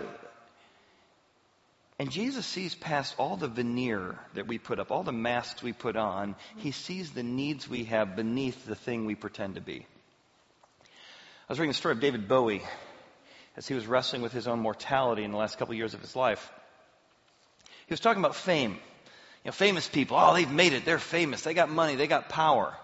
And 1.99 2.11
Jesus 2.11 2.45
sees 2.45 2.75
past 2.75 3.15
all 3.19 3.37
the 3.37 3.47
veneer 3.47 4.19
that 4.35 4.49
we 4.49 4.59
put 4.59 4.81
up, 4.81 4.91
all 4.91 5.05
the 5.05 5.13
masks 5.13 5.63
we 5.63 5.73
put 5.73 5.97
on. 5.97 6.35
He 6.57 6.73
sees 6.73 7.13
the 7.13 7.23
needs 7.23 7.69
we 7.69 7.85
have 7.85 8.17
beneath 8.17 8.67
the 8.67 8.75
thing 8.75 9.07
we 9.07 9.15
pretend 9.15 9.55
to 9.55 9.61
be. 9.61 9.87
I 10.83 11.53
was 11.53 11.61
reading 11.61 11.71
the 11.71 11.75
story 11.75 11.93
of 11.93 12.01
David 12.01 12.27
Bowie 12.27 12.63
as 13.57 13.69
he 13.69 13.75
was 13.75 13.87
wrestling 13.87 14.23
with 14.23 14.33
his 14.33 14.49
own 14.49 14.59
mortality 14.59 15.23
in 15.23 15.31
the 15.31 15.37
last 15.37 15.59
couple 15.59 15.73
of 15.73 15.79
years 15.79 15.95
of 15.95 16.01
his 16.01 16.17
life. 16.17 16.51
He 17.87 17.93
was 17.93 18.01
talking 18.01 18.23
about 18.23 18.35
fame. 18.35 18.73
You 18.73 19.49
know, 19.49 19.53
famous 19.53 19.87
people, 19.87 20.17
oh, 20.19 20.35
they've 20.35 20.51
made 20.51 20.73
it. 20.73 20.85
They're 20.85 20.99
famous. 20.99 21.43
They 21.43 21.55
got 21.55 21.69
money. 21.69 21.97
They 21.97 22.07
got 22.07 22.29
power. 22.29 22.75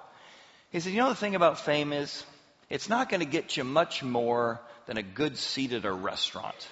He 0.71 0.79
said, 0.79 0.93
you 0.93 1.01
know 1.01 1.09
the 1.09 1.17
thing 1.17 1.35
about 1.35 1.59
fame 1.59 1.93
is, 1.93 2.25
it's 2.69 2.89
not 2.89 3.09
going 3.09 3.21
to 3.21 3.27
get 3.27 3.57
you 3.57 3.65
much 3.65 4.05
more 4.05 4.61
than 4.87 4.99
a 4.99 5.03
good 5.03 5.37
seat 5.37 5.73
at 5.73 5.85
a 5.85 5.93
restaurant. 5.93 6.69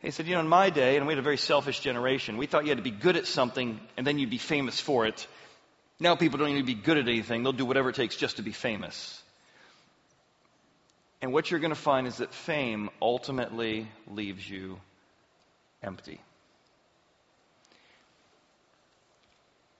He 0.00 0.10
said, 0.10 0.26
You 0.26 0.34
know, 0.34 0.40
in 0.40 0.48
my 0.48 0.70
day, 0.70 0.96
and 0.96 1.06
we 1.06 1.12
had 1.12 1.18
a 1.18 1.22
very 1.22 1.36
selfish 1.36 1.80
generation, 1.80 2.36
we 2.36 2.46
thought 2.46 2.64
you 2.64 2.70
had 2.70 2.78
to 2.78 2.82
be 2.82 2.90
good 2.90 3.16
at 3.16 3.26
something 3.26 3.78
and 3.96 4.06
then 4.06 4.18
you'd 4.18 4.30
be 4.30 4.38
famous 4.38 4.80
for 4.80 5.06
it. 5.06 5.26
Now 5.98 6.16
people 6.16 6.38
don't 6.38 6.48
even 6.48 6.64
be 6.64 6.74
good 6.74 6.96
at 6.96 7.06
anything. 7.08 7.42
They'll 7.42 7.52
do 7.52 7.66
whatever 7.66 7.90
it 7.90 7.96
takes 7.96 8.16
just 8.16 8.36
to 8.36 8.42
be 8.42 8.52
famous. 8.52 9.22
And 11.20 11.34
what 11.34 11.50
you're 11.50 11.60
going 11.60 11.74
to 11.74 11.80
find 11.80 12.06
is 12.06 12.16
that 12.16 12.32
fame 12.32 12.88
ultimately 13.02 13.86
leaves 14.08 14.48
you 14.48 14.80
empty. 15.82 16.18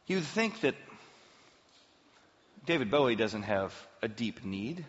You 0.06 0.16
would 0.16 0.24
think 0.24 0.60
that 0.60 0.74
David 2.66 2.90
Bowie 2.90 3.16
doesn't 3.16 3.44
have 3.44 3.74
a 4.02 4.08
deep 4.08 4.44
need, 4.44 4.84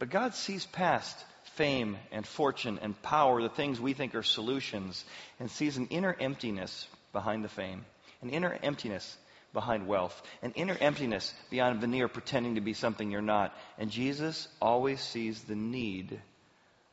but 0.00 0.10
God 0.10 0.34
sees 0.34 0.66
past 0.66 1.16
fame 1.56 1.96
and 2.12 2.26
fortune 2.26 2.78
and 2.82 3.00
power, 3.02 3.42
the 3.42 3.48
things 3.48 3.80
we 3.80 3.92
think 3.92 4.14
are 4.14 4.22
solutions, 4.22 5.04
and 5.40 5.50
sees 5.50 5.76
an 5.76 5.88
inner 5.88 6.14
emptiness 6.18 6.86
behind 7.12 7.44
the 7.44 7.48
fame, 7.48 7.84
an 8.22 8.30
inner 8.30 8.56
emptiness 8.62 9.16
behind 9.52 9.86
wealth, 9.86 10.20
an 10.42 10.52
inner 10.56 10.76
emptiness 10.80 11.32
beyond 11.50 11.80
veneer 11.80 12.08
pretending 12.08 12.56
to 12.56 12.60
be 12.60 12.74
something 12.74 13.10
you're 13.10 13.22
not. 13.22 13.56
And 13.78 13.90
Jesus 13.90 14.48
always 14.60 15.00
sees 15.00 15.42
the 15.42 15.54
need, 15.54 16.20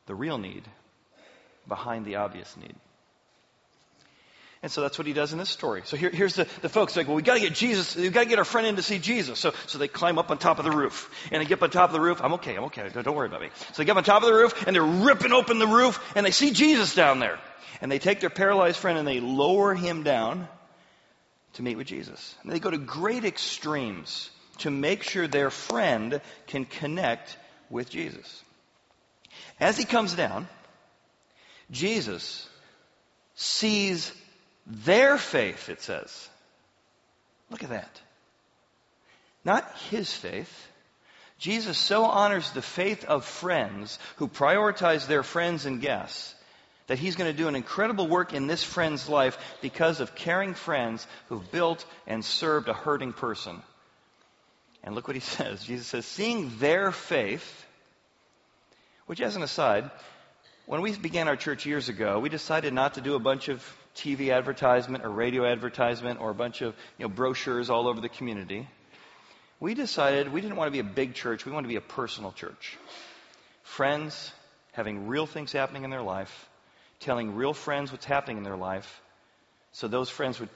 the 0.06 0.14
real 0.14 0.38
need, 0.38 0.62
behind 1.68 2.06
the 2.06 2.16
obvious 2.16 2.56
need. 2.56 2.74
And 4.62 4.70
so 4.70 4.80
that's 4.80 4.96
what 4.96 5.08
he 5.08 5.12
does 5.12 5.32
in 5.32 5.38
this 5.40 5.50
story. 5.50 5.82
So 5.84 5.96
here, 5.96 6.10
here's 6.10 6.36
the, 6.36 6.46
the 6.60 6.68
folks 6.68 6.96
like, 6.96 7.08
well, 7.08 7.16
we 7.16 7.22
got 7.22 7.34
to 7.34 7.40
get 7.40 7.52
Jesus. 7.52 7.96
We've 7.96 8.12
got 8.12 8.22
to 8.22 8.28
get 8.28 8.38
our 8.38 8.44
friend 8.44 8.64
in 8.64 8.76
to 8.76 8.82
see 8.82 9.00
Jesus. 9.00 9.40
So, 9.40 9.52
so 9.66 9.78
they 9.78 9.88
climb 9.88 10.18
up 10.18 10.30
on 10.30 10.38
top 10.38 10.60
of 10.60 10.64
the 10.64 10.70
roof. 10.70 11.10
And 11.32 11.40
they 11.40 11.46
get 11.46 11.58
up 11.58 11.64
on 11.64 11.70
top 11.70 11.90
of 11.90 11.94
the 11.94 12.00
roof. 12.00 12.20
I'm 12.22 12.34
okay. 12.34 12.54
I'm 12.54 12.64
okay. 12.64 12.88
Don't 12.88 13.16
worry 13.16 13.26
about 13.26 13.40
me. 13.40 13.50
So 13.72 13.78
they 13.78 13.86
get 13.86 13.92
up 13.92 13.96
on 13.98 14.04
top 14.04 14.22
of 14.22 14.28
the 14.28 14.34
roof 14.34 14.66
and 14.66 14.76
they're 14.76 14.84
ripping 14.84 15.32
open 15.32 15.58
the 15.58 15.66
roof 15.66 16.00
and 16.14 16.24
they 16.24 16.30
see 16.30 16.52
Jesus 16.52 16.94
down 16.94 17.18
there. 17.18 17.40
And 17.80 17.90
they 17.90 17.98
take 17.98 18.20
their 18.20 18.30
paralyzed 18.30 18.76
friend 18.76 18.98
and 18.98 19.08
they 19.08 19.18
lower 19.18 19.74
him 19.74 20.04
down 20.04 20.46
to 21.54 21.62
meet 21.62 21.76
with 21.76 21.88
Jesus. 21.88 22.36
And 22.44 22.52
they 22.52 22.60
go 22.60 22.70
to 22.70 22.78
great 22.78 23.24
extremes 23.24 24.30
to 24.58 24.70
make 24.70 25.02
sure 25.02 25.26
their 25.26 25.50
friend 25.50 26.20
can 26.46 26.66
connect 26.66 27.36
with 27.68 27.90
Jesus. 27.90 28.42
As 29.58 29.76
he 29.76 29.84
comes 29.84 30.14
down, 30.14 30.46
Jesus 31.72 32.48
sees 33.34 34.12
their 34.66 35.18
faith, 35.18 35.68
it 35.68 35.82
says. 35.82 36.28
Look 37.50 37.62
at 37.62 37.70
that. 37.70 38.00
Not 39.44 39.70
his 39.90 40.12
faith. 40.12 40.68
Jesus 41.38 41.76
so 41.76 42.04
honors 42.04 42.50
the 42.52 42.62
faith 42.62 43.04
of 43.04 43.24
friends 43.24 43.98
who 44.16 44.28
prioritize 44.28 45.06
their 45.06 45.24
friends 45.24 45.66
and 45.66 45.80
guests 45.80 46.34
that 46.86 46.98
he's 46.98 47.16
going 47.16 47.30
to 47.30 47.36
do 47.36 47.48
an 47.48 47.56
incredible 47.56 48.06
work 48.06 48.34
in 48.34 48.46
this 48.46 48.62
friend's 48.62 49.08
life 49.08 49.38
because 49.60 50.00
of 50.00 50.14
caring 50.14 50.54
friends 50.54 51.06
who've 51.28 51.50
built 51.50 51.84
and 52.06 52.24
served 52.24 52.68
a 52.68 52.74
hurting 52.74 53.12
person. 53.12 53.62
And 54.84 54.94
look 54.94 55.06
what 55.06 55.16
he 55.16 55.20
says. 55.38 55.64
Jesus 55.64 55.86
says, 55.86 56.06
seeing 56.06 56.58
their 56.58 56.92
faith, 56.92 57.66
which 59.06 59.20
as 59.20 59.36
an 59.36 59.42
aside, 59.42 59.90
when 60.66 60.82
we 60.82 60.94
began 60.96 61.28
our 61.28 61.36
church 61.36 61.66
years 61.66 61.88
ago, 61.88 62.18
we 62.18 62.28
decided 62.28 62.72
not 62.72 62.94
to 62.94 63.00
do 63.00 63.14
a 63.14 63.20
bunch 63.20 63.48
of 63.48 63.62
TV 63.96 64.32
advertisement 64.32 65.04
or 65.04 65.10
radio 65.10 65.44
advertisement 65.44 66.20
or 66.20 66.30
a 66.30 66.34
bunch 66.34 66.62
of 66.62 66.74
you 66.98 67.04
know, 67.04 67.08
brochures 67.08 67.70
all 67.70 67.86
over 67.88 68.00
the 68.00 68.08
community. 68.08 68.68
We 69.60 69.74
decided 69.74 70.32
we 70.32 70.40
didn't 70.40 70.56
want 70.56 70.68
to 70.68 70.72
be 70.72 70.80
a 70.80 70.94
big 70.94 71.14
church, 71.14 71.46
we 71.46 71.52
wanted 71.52 71.68
to 71.68 71.72
be 71.72 71.76
a 71.76 71.80
personal 71.80 72.32
church. 72.32 72.78
Friends 73.62 74.32
having 74.72 75.06
real 75.06 75.26
things 75.26 75.52
happening 75.52 75.84
in 75.84 75.90
their 75.90 76.02
life, 76.02 76.48
telling 77.00 77.34
real 77.34 77.52
friends 77.52 77.92
what's 77.92 78.04
happening 78.04 78.38
in 78.38 78.42
their 78.42 78.56
life, 78.56 79.00
so 79.72 79.88
those 79.88 80.10
friends 80.10 80.40
would 80.40 80.48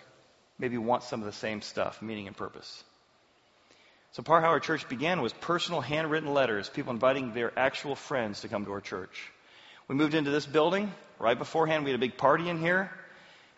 maybe 0.58 0.78
want 0.78 1.02
some 1.02 1.20
of 1.20 1.26
the 1.26 1.32
same 1.32 1.62
stuff, 1.62 2.00
meaning 2.02 2.26
and 2.26 2.36
purpose. 2.36 2.82
So 4.12 4.22
part 4.22 4.42
of 4.42 4.46
how 4.46 4.52
our 4.52 4.60
church 4.60 4.88
began 4.88 5.20
was 5.20 5.32
personal 5.34 5.82
handwritten 5.82 6.32
letters, 6.32 6.70
people 6.70 6.92
inviting 6.92 7.34
their 7.34 7.56
actual 7.58 7.94
friends 7.94 8.40
to 8.40 8.48
come 8.48 8.64
to 8.64 8.72
our 8.72 8.80
church. 8.80 9.30
We 9.88 9.94
moved 9.94 10.14
into 10.14 10.30
this 10.30 10.46
building. 10.46 10.92
Right 11.18 11.38
beforehand, 11.38 11.84
we 11.84 11.90
had 11.90 12.00
a 12.00 12.00
big 12.00 12.16
party 12.16 12.48
in 12.48 12.58
here 12.58 12.90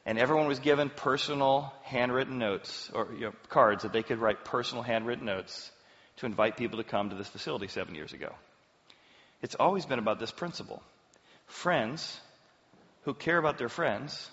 and 0.09 0.19
everyone 0.19 0.47
was 0.47 0.59
given 0.59 0.89
personal 0.89 1.71
handwritten 1.83 2.39
notes 2.39 2.91
or 2.95 3.09
you 3.13 3.27
know, 3.27 3.33
cards 3.51 3.83
that 3.83 3.93
they 3.93 4.03
could 4.03 4.17
write 4.19 4.43
personal 4.43 4.83
handwritten 4.83 5.27
notes 5.27 5.71
to 6.17 6.25
invite 6.25 6.57
people 6.57 6.79
to 6.79 6.85
come 6.85 7.11
to 7.11 7.15
this 7.15 7.29
facility 7.29 7.69
seven 7.69 7.95
years 7.95 8.15
ago. 8.15 8.35
It's 9.43 9.55
always 9.55 9.85
been 9.85 9.99
about 9.99 10.19
this 10.19 10.31
principle. 10.31 10.83
Friends 11.47 12.19
who 13.03 13.13
care 13.13 13.37
about 13.37 13.59
their 13.59 13.69
friends 13.69 14.31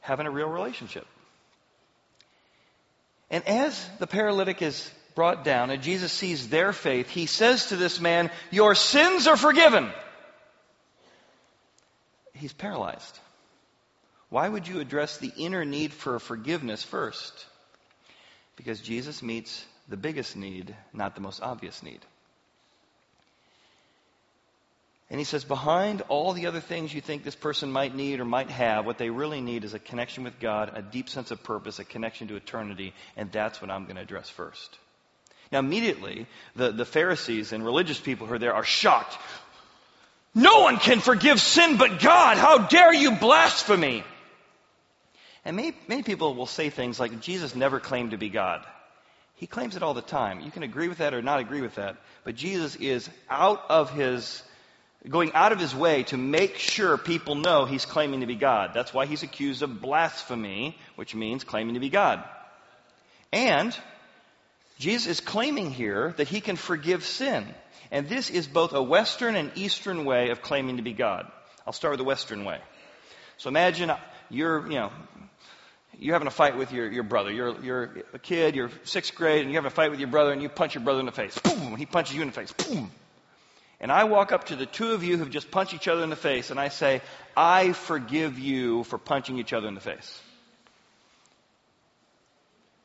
having 0.00 0.26
a 0.26 0.30
real 0.30 0.48
relationship. 0.48 1.06
And 3.28 3.46
as 3.46 3.86
the 3.98 4.06
paralytic 4.06 4.62
is 4.62 4.90
brought 5.14 5.44
down 5.44 5.68
and 5.68 5.82
Jesus 5.82 6.12
sees 6.12 6.48
their 6.48 6.72
faith, 6.72 7.10
he 7.10 7.26
says 7.26 7.66
to 7.66 7.76
this 7.76 8.00
man, 8.00 8.30
Your 8.50 8.74
sins 8.74 9.26
are 9.26 9.36
forgiven. 9.36 9.92
He's 12.32 12.54
paralyzed. 12.54 13.18
Why 14.32 14.48
would 14.48 14.66
you 14.66 14.80
address 14.80 15.18
the 15.18 15.30
inner 15.36 15.62
need 15.62 15.92
for 15.92 16.18
forgiveness 16.18 16.82
first? 16.82 17.44
Because 18.56 18.80
Jesus 18.80 19.22
meets 19.22 19.62
the 19.90 19.98
biggest 19.98 20.36
need, 20.36 20.74
not 20.94 21.14
the 21.14 21.20
most 21.20 21.42
obvious 21.42 21.82
need. 21.82 22.00
And 25.10 25.20
he 25.20 25.24
says, 25.24 25.44
behind 25.44 26.00
all 26.08 26.32
the 26.32 26.46
other 26.46 26.60
things 26.60 26.94
you 26.94 27.02
think 27.02 27.24
this 27.24 27.34
person 27.34 27.70
might 27.70 27.94
need 27.94 28.20
or 28.20 28.24
might 28.24 28.48
have, 28.50 28.86
what 28.86 28.96
they 28.96 29.10
really 29.10 29.42
need 29.42 29.64
is 29.64 29.74
a 29.74 29.78
connection 29.78 30.24
with 30.24 30.40
God, 30.40 30.72
a 30.74 30.80
deep 30.80 31.10
sense 31.10 31.30
of 31.30 31.42
purpose, 31.42 31.78
a 31.78 31.84
connection 31.84 32.28
to 32.28 32.36
eternity, 32.36 32.94
and 33.18 33.30
that's 33.30 33.60
what 33.60 33.70
I'm 33.70 33.84
going 33.84 33.96
to 33.96 34.02
address 34.02 34.30
first. 34.30 34.78
Now, 35.50 35.58
immediately, 35.58 36.26
the, 36.56 36.72
the 36.72 36.86
Pharisees 36.86 37.52
and 37.52 37.62
religious 37.62 38.00
people 38.00 38.26
who 38.26 38.32
are 38.32 38.38
there 38.38 38.54
are 38.54 38.64
shocked. 38.64 39.14
No 40.34 40.60
one 40.62 40.78
can 40.78 41.00
forgive 41.00 41.38
sin 41.38 41.76
but 41.76 42.00
God. 42.00 42.38
How 42.38 42.56
dare 42.66 42.94
you 42.94 43.10
blaspheme? 43.10 44.04
And 45.44 45.56
many, 45.56 45.74
many 45.88 46.02
people 46.02 46.34
will 46.34 46.46
say 46.46 46.70
things 46.70 47.00
like, 47.00 47.20
Jesus 47.20 47.54
never 47.54 47.80
claimed 47.80 48.12
to 48.12 48.16
be 48.16 48.28
God. 48.28 48.64
He 49.36 49.46
claims 49.48 49.74
it 49.74 49.82
all 49.82 49.94
the 49.94 50.02
time. 50.02 50.40
You 50.40 50.52
can 50.52 50.62
agree 50.62 50.88
with 50.88 50.98
that 50.98 51.14
or 51.14 51.22
not 51.22 51.40
agree 51.40 51.62
with 51.62 51.74
that. 51.74 51.96
But 52.22 52.36
Jesus 52.36 52.76
is 52.76 53.10
out 53.28 53.64
of 53.68 53.90
his, 53.90 54.40
going 55.08 55.32
out 55.32 55.50
of 55.50 55.58
his 55.58 55.74
way 55.74 56.04
to 56.04 56.16
make 56.16 56.58
sure 56.58 56.96
people 56.96 57.34
know 57.34 57.64
he's 57.64 57.84
claiming 57.84 58.20
to 58.20 58.26
be 58.26 58.36
God. 58.36 58.70
That's 58.72 58.94
why 58.94 59.06
he's 59.06 59.24
accused 59.24 59.62
of 59.62 59.80
blasphemy, 59.80 60.78
which 60.94 61.14
means 61.14 61.42
claiming 61.42 61.74
to 61.74 61.80
be 61.80 61.90
God. 61.90 62.22
And 63.32 63.76
Jesus 64.78 65.08
is 65.08 65.20
claiming 65.20 65.72
here 65.72 66.14
that 66.18 66.28
he 66.28 66.40
can 66.40 66.54
forgive 66.54 67.04
sin. 67.04 67.44
And 67.90 68.08
this 68.08 68.30
is 68.30 68.46
both 68.46 68.72
a 68.72 68.82
Western 68.82 69.34
and 69.34 69.50
Eastern 69.56 70.04
way 70.04 70.30
of 70.30 70.40
claiming 70.40 70.76
to 70.76 70.82
be 70.82 70.92
God. 70.92 71.26
I'll 71.66 71.72
start 71.72 71.92
with 71.92 71.98
the 71.98 72.04
Western 72.04 72.44
way. 72.44 72.60
So 73.38 73.48
imagine 73.48 73.92
you're, 74.30 74.66
you 74.68 74.76
know, 74.76 74.92
you're 76.02 76.14
having 76.14 76.28
a 76.28 76.32
fight 76.32 76.56
with 76.56 76.72
your, 76.72 76.90
your 76.90 77.04
brother. 77.04 77.30
You're, 77.30 77.60
you're 77.62 78.04
a 78.12 78.18
kid, 78.18 78.56
you're 78.56 78.70
sixth 78.84 79.14
grade, 79.14 79.42
and 79.42 79.50
you 79.50 79.56
have 79.56 79.64
a 79.64 79.70
fight 79.70 79.90
with 79.90 80.00
your 80.00 80.08
brother, 80.08 80.32
and 80.32 80.42
you 80.42 80.48
punch 80.48 80.74
your 80.74 80.82
brother 80.82 81.00
in 81.00 81.06
the 81.06 81.12
face. 81.12 81.38
Boom! 81.38 81.68
And 81.68 81.78
he 81.78 81.86
punches 81.86 82.16
you 82.16 82.22
in 82.22 82.28
the 82.28 82.34
face. 82.34 82.52
Boom! 82.52 82.90
And 83.80 83.90
I 83.90 84.04
walk 84.04 84.32
up 84.32 84.44
to 84.44 84.56
the 84.56 84.66
two 84.66 84.92
of 84.92 85.04
you 85.04 85.16
who've 85.16 85.30
just 85.30 85.50
punched 85.50 85.74
each 85.74 85.88
other 85.88 86.02
in 86.02 86.10
the 86.10 86.16
face, 86.16 86.50
and 86.50 86.58
I 86.58 86.68
say, 86.68 87.02
I 87.36 87.72
forgive 87.72 88.38
you 88.38 88.84
for 88.84 88.98
punching 88.98 89.38
each 89.38 89.52
other 89.52 89.68
in 89.68 89.74
the 89.74 89.80
face. 89.80 90.20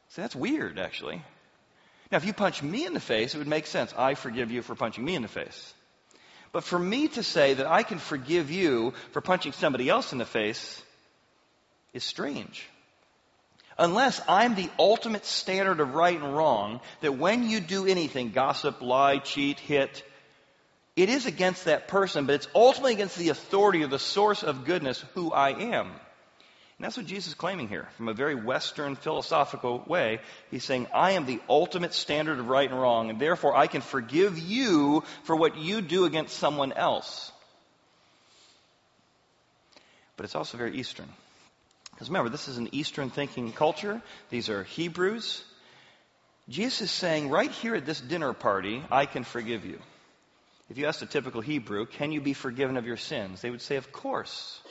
See, 0.10 0.22
that's 0.22 0.36
weird, 0.36 0.80
actually. 0.80 1.22
Now, 2.12 2.18
if 2.18 2.26
you 2.26 2.34
punch 2.34 2.64
me 2.64 2.86
in 2.86 2.94
the 2.94 3.00
face, 3.00 3.36
it 3.36 3.40
would 3.40 3.48
make 3.48 3.68
sense. 3.68 3.94
I 3.98 4.14
forgive 4.14 4.52
you 4.52 4.62
for 4.62 4.76
punching 4.76 5.04
me 5.04 5.16
in 5.16 5.22
the 5.22 5.28
face. 5.28 5.74
But 6.52 6.64
for 6.64 6.80
me 6.80 7.08
to 7.10 7.24
say 7.24 7.56
that 7.56 7.68
I 7.68 7.84
can 7.84 8.00
forgive 8.00 8.50
you 8.50 8.94
for 9.12 9.22
punching 9.22 9.52
somebody 9.52 9.90
else 9.90 10.14
in 10.14 10.18
the 10.18 10.26
face 10.26 10.82
is 11.94 12.04
strange. 12.04 12.68
Unless 13.80 14.22
I'm 14.28 14.56
the 14.56 14.70
ultimate 14.80 15.26
standard 15.26 15.80
of 15.80 15.94
right 15.94 16.20
and 16.20 16.36
wrong, 16.36 16.82
that 17.02 17.18
when 17.18 17.48
you 17.48 17.60
do 17.60 17.86
anything, 17.86 18.32
gossip, 18.32 18.82
lie, 18.82 19.20
cheat, 19.20 19.60
hit, 19.60 20.04
it 20.96 21.10
is 21.10 21.28
against 21.28 21.66
that 21.66 21.88
person, 21.88 22.26
but 22.26 22.34
it's 22.34 22.48
ultimately 22.56 22.94
against 22.94 23.18
the 23.18 23.30
authority 23.30 23.84
or 23.84 23.88
the 23.88 24.00
source 24.00 24.42
of 24.42 24.66
goodness, 24.66 25.06
who 25.14 25.32
I 25.32 25.52
am. 25.52 25.92
And 26.78 26.86
that's 26.86 26.98
what 26.98 27.06
Jesus 27.06 27.30
is 27.30 27.34
claiming 27.36 27.68
here. 27.70 27.88
From 27.98 28.08
a 28.08 28.14
very 28.14 28.34
Western 28.34 28.96
philosophical 28.96 29.84
way, 29.88 30.22
he's 30.50 30.64
saying, 30.64 30.88
I 30.94 31.12
am 31.12 31.26
the 31.26 31.40
ultimate 31.48 31.94
standard 31.94 32.40
of 32.40 32.48
right 32.48 32.70
and 32.70 32.80
wrong, 32.80 33.12
and 33.12 33.20
therefore 33.20 33.56
I 33.56 33.68
can 33.68 33.82
forgive 33.82 34.40
you 34.40 35.04
for 35.24 35.36
what 35.36 35.58
you 35.58 35.82
do 35.82 36.06
against 36.06 36.38
someone 36.38 36.72
else. 36.72 37.32
But 40.18 40.24
it's 40.24 40.36
also 40.36 40.58
very 40.58 40.76
Eastern. 40.78 41.10
Because 41.98 42.10
remember, 42.10 42.30
this 42.30 42.48
is 42.48 42.58
an 42.58 42.70
Eastern 42.74 43.10
thinking 43.10 43.52
culture. 43.52 44.04
These 44.30 44.50
are 44.50 44.62
Hebrews. 44.62 45.44
Jesus 46.48 46.82
is 46.82 46.92
saying, 46.92 47.32
right 47.32 47.50
here 47.50 47.74
at 47.74 47.88
this 47.88 48.00
dinner 48.00 48.34
party, 48.34 48.84
I 48.92 49.08
can 49.08 49.24
forgive 49.24 49.66
you. 49.66 49.80
If 50.70 50.78
you 50.78 50.86
asked 50.86 51.02
a 51.02 51.08
typical 51.08 51.42
Hebrew, 51.42 51.88
can 51.88 52.12
you 52.12 52.22
be 52.22 52.34
forgiven 52.34 52.78
of 52.78 52.86
your 52.86 52.98
sins? 52.98 53.42
They 53.42 53.50
would 53.50 53.64
say, 53.64 53.78
of 53.78 53.92
course. 53.92 54.62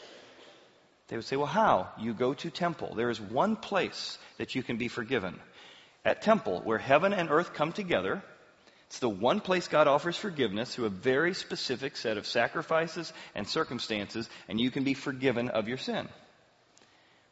They 1.09 1.17
would 1.17 1.25
say, 1.25 1.35
well, 1.35 1.47
how? 1.47 1.89
You 1.99 2.15
go 2.15 2.33
to 2.33 2.49
temple. 2.49 2.95
There 2.95 3.11
is 3.11 3.21
one 3.21 3.57
place 3.57 4.19
that 4.39 4.55
you 4.55 4.63
can 4.63 4.77
be 4.77 4.87
forgiven. 4.87 5.41
At 6.05 6.23
temple, 6.23 6.61
where 6.63 6.79
heaven 6.79 7.13
and 7.13 7.29
earth 7.29 7.55
come 7.55 7.73
together, 7.73 8.23
it's 8.87 9.01
the 9.01 9.09
one 9.09 9.41
place 9.41 9.67
God 9.67 9.89
offers 9.89 10.17
forgiveness 10.17 10.77
through 10.77 10.85
a 10.85 10.91
very 10.91 11.35
specific 11.35 11.97
set 11.97 12.19
of 12.19 12.27
sacrifices 12.27 13.13
and 13.35 13.49
circumstances, 13.49 14.31
and 14.49 14.61
you 14.61 14.71
can 14.71 14.85
be 14.85 14.95
forgiven 14.95 15.49
of 15.49 15.67
your 15.67 15.79
sin. 15.79 16.09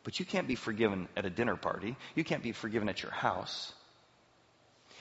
But 0.05 0.21
you 0.21 0.27
can't 0.27 0.47
be 0.47 0.55
forgiven 0.55 1.09
at 1.17 1.25
a 1.25 1.31
dinner 1.31 1.57
party. 1.57 1.97
You 2.15 2.25
can't 2.25 2.43
be 2.43 2.53
forgiven 2.53 2.89
at 2.89 3.03
your 3.03 3.13
house. 3.13 3.73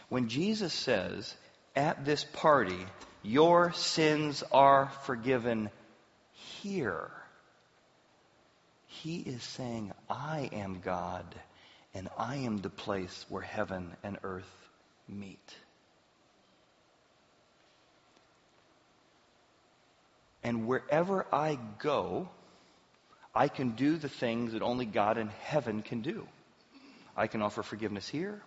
When 0.09 0.29
Jesus 0.29 0.73
says, 0.73 1.35
at 1.75 2.05
this 2.05 2.23
party, 2.23 2.85
your 3.21 3.73
sins 3.73 4.43
are 4.51 4.89
forgiven 5.03 5.69
here. 6.61 7.11
He 8.87 9.17
is 9.17 9.43
saying, 9.43 9.91
I 10.09 10.49
am 10.53 10.79
God, 10.79 11.25
and 11.93 12.09
I 12.17 12.37
am 12.37 12.57
the 12.57 12.69
place 12.69 13.25
where 13.27 13.41
heaven 13.41 13.91
and 14.03 14.17
earth 14.23 14.69
meet. 15.09 15.55
And 20.43 20.67
wherever 20.67 21.25
I 21.33 21.57
go, 21.79 22.29
I 23.35 23.47
can 23.47 23.71
do 23.71 23.97
the 23.97 24.09
things 24.09 24.53
that 24.53 24.61
only 24.61 24.85
God 24.85 25.17
in 25.17 25.27
heaven 25.27 25.81
can 25.81 26.01
do. 26.01 26.27
I 27.17 27.27
can 27.27 27.41
offer 27.41 27.63
forgiveness 27.63 28.07
here 28.07 28.41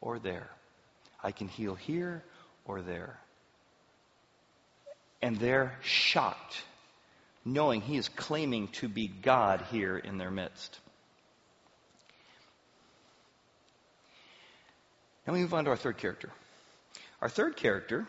or 0.00 0.18
there. 0.18 0.48
I 1.22 1.32
can 1.32 1.48
heal 1.48 1.74
here 1.74 2.22
or 2.64 2.82
there. 2.82 3.18
And 5.22 5.36
they're 5.36 5.76
shocked, 5.82 6.62
knowing 7.44 7.80
he 7.80 7.96
is 7.96 8.08
claiming 8.08 8.68
to 8.68 8.88
be 8.88 9.08
God 9.08 9.62
here 9.70 9.96
in 9.96 10.18
their 10.18 10.30
midst. 10.30 10.78
Now 15.26 15.32
we 15.32 15.40
move 15.40 15.54
on 15.54 15.64
to 15.64 15.70
our 15.70 15.76
third 15.76 15.98
character. 15.98 16.30
Our 17.20 17.28
third 17.28 17.56
character, 17.56 18.06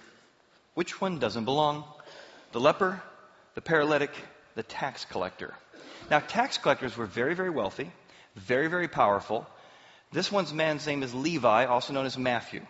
which 0.75 1.01
one 1.01 1.19
doesn't 1.19 1.45
belong? 1.45 1.84
The 2.51 2.60
leper, 2.60 3.01
the 3.55 3.62
paralytic, 3.62 4.12
the 4.55 4.63
tax 4.63 5.05
collector. 5.05 5.53
Now, 6.09 6.19
tax 6.19 6.57
collectors 6.57 6.97
were 6.97 7.05
very, 7.05 7.35
very 7.35 7.49
wealthy, 7.49 7.91
very, 8.35 8.67
very 8.67 8.88
powerful. 8.88 9.47
This 10.12 10.31
one's 10.31 10.53
man's 10.53 10.85
name 10.88 11.03
is 11.03 11.13
Levi, 11.13 11.65
also 11.65 11.93
known 11.93 12.05
as 12.05 12.17
Matthew 12.17 12.62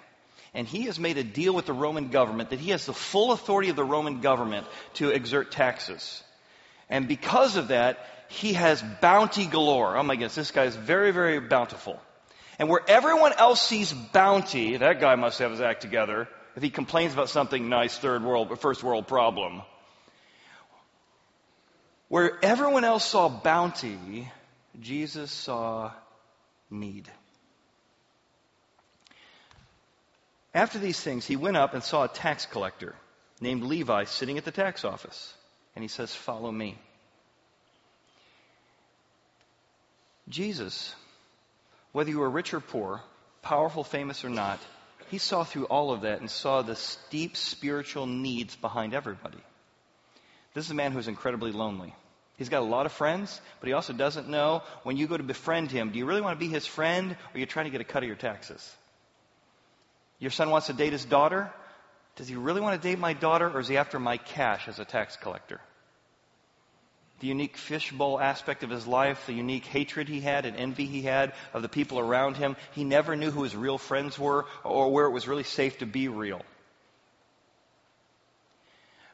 and 0.54 0.68
he 0.68 0.84
has 0.84 1.00
made 1.00 1.18
a 1.18 1.24
deal 1.24 1.54
with 1.54 1.65
the 1.65 1.74
Roman 1.74 2.10
government 2.10 2.50
that 2.50 2.60
he 2.60 2.72
has 2.72 2.86
the 2.86 2.94
full 2.94 3.32
authority 3.32 3.70
of 3.70 3.76
the 3.76 3.84
Roman 3.84 4.22
government 4.22 4.65
to 4.96 5.10
exert 5.10 5.52
taxes. 5.52 6.24
And 6.89 7.08
because 7.08 7.56
of 7.56 7.68
that, 7.68 8.00
he 8.30 8.54
has 8.54 8.84
bounty 9.02 9.46
galore. 9.46 9.96
Oh 9.96 10.04
my 10.04 10.15
goodness, 10.15 10.36
this 10.36 10.52
guy 10.52 10.65
is 10.65 10.76
very, 10.76 11.12
very 11.12 11.39
bountiful. 11.39 12.00
And 12.58 12.68
where 12.68 12.82
everyone 12.88 13.34
else 13.34 13.62
sees 13.62 13.94
bounty, 13.94 14.78
that 14.78 15.00
guy 15.00 15.15
must 15.15 15.39
have 15.39 15.52
his 15.52 15.62
act 15.62 15.82
together. 15.82 16.28
If 16.56 16.63
he 16.63 16.70
complains 16.70 17.13
about 17.13 17.30
something 17.30 17.70
nice, 17.70 17.98
third 17.98 18.24
world, 18.24 18.60
first 18.60 18.84
world 18.84 19.08
problem. 19.08 19.62
Where 22.10 22.38
everyone 22.43 22.84
else 22.84 23.06
saw 23.06 23.30
bounty, 23.30 24.30
Jesus 24.80 25.32
saw 25.32 25.91
need. 26.69 27.10
After 30.54 30.80
these 30.80 31.00
things, 31.00 31.26
he 31.26 31.36
went 31.36 31.56
up 31.56 31.76
and 31.76 31.84
saw 31.84 32.04
a 32.04 32.08
tax 32.08 32.48
collector 32.48 32.95
named 33.39 33.63
Levi 33.63 34.06
sitting 34.06 34.38
at 34.38 34.45
the 34.45 34.52
tax 34.52 34.84
office. 34.84 35.34
And 35.76 35.84
he 35.84 35.88
says, 35.88 36.13
Follow 36.13 36.52
me. 36.52 36.78
Jesus, 40.28 40.93
whether 41.91 42.10
you 42.10 42.19
were 42.19 42.30
rich 42.30 42.54
or 42.54 42.60
poor, 42.60 43.02
powerful, 43.41 43.84
famous 43.84 44.26
or 44.26 44.30
not, 44.30 44.60
he 45.10 45.17
saw 45.17 45.43
through 45.43 45.65
all 45.65 45.91
of 45.91 46.02
that 46.02 46.19
and 46.19 46.30
saw 46.30 46.62
the 46.62 46.80
deep 47.10 47.36
spiritual 47.36 48.06
needs 48.06 48.56
behind 48.56 48.93
everybody. 48.93 49.39
This 50.54 50.66
is 50.66 50.72
a 50.72 50.76
man 50.76 50.92
who's 50.92 51.08
incredibly 51.08 51.52
lonely. 51.52 51.96
He's 52.38 52.50
got 52.50 52.62
a 52.62 52.66
lot 52.66 52.86
of 52.86 52.94
friends, 52.94 53.42
but 53.60 53.68
he 53.68 53.74
also 53.74 53.92
doesn't 53.92 54.30
know 54.30 54.64
when 54.84 54.96
you 54.96 55.08
go 55.08 55.18
to 55.18 55.24
befriend 55.24 55.72
him, 55.72 55.92
do 55.92 56.00
you 56.00 56.06
really 56.06 56.22
want 56.22 56.40
to 56.40 56.46
be 56.46 56.52
his 56.52 56.66
friend 56.66 57.12
or 57.12 57.36
are 57.36 57.40
you 57.40 57.46
trying 57.46 57.66
to 57.66 57.70
get 57.70 57.82
a 57.82 57.84
cut 57.86 58.02
of 58.02 58.08
your 58.08 58.16
taxes? 58.16 58.76
Your 60.20 60.32
son 60.32 60.50
wants 60.50 60.68
to 60.68 60.74
date 60.74 60.94
his 60.94 61.06
daughter. 61.06 61.52
Does 62.16 62.28
he 62.28 62.36
really 62.36 62.62
want 62.62 62.82
to 62.82 62.88
date 62.88 63.00
my 63.00 63.14
daughter, 63.14 63.50
or 63.50 63.62
is 63.62 63.68
he 63.68 63.78
after 63.78 64.00
my 64.00 64.18
cash 64.18 64.68
as 64.68 64.80
a 64.80 64.86
tax 64.86 65.16
collector? 65.16 65.62
The 67.22 67.28
unique 67.28 67.58
fishbowl 67.58 68.20
aspect 68.20 68.64
of 68.64 68.70
his 68.70 68.88
life, 68.88 69.26
the 69.28 69.34
unique 69.34 69.66
hatred 69.66 70.08
he 70.08 70.22
had 70.22 70.46
and 70.46 70.56
envy 70.56 70.86
he 70.86 71.02
had 71.02 71.34
of 71.54 71.62
the 71.62 71.70
people 71.70 72.00
around 72.00 72.38
him. 72.38 72.56
He 72.72 72.84
never 72.84 73.16
knew 73.16 73.32
who 73.32 73.44
his 73.44 73.56
real 73.56 73.78
friends 73.78 74.18
were 74.18 74.46
or 74.64 74.92
where 74.92 75.06
it 75.06 75.12
was 75.12 75.28
really 75.28 75.44
safe 75.44 75.80
to 75.80 75.86
be 75.86 76.08
real. 76.08 76.42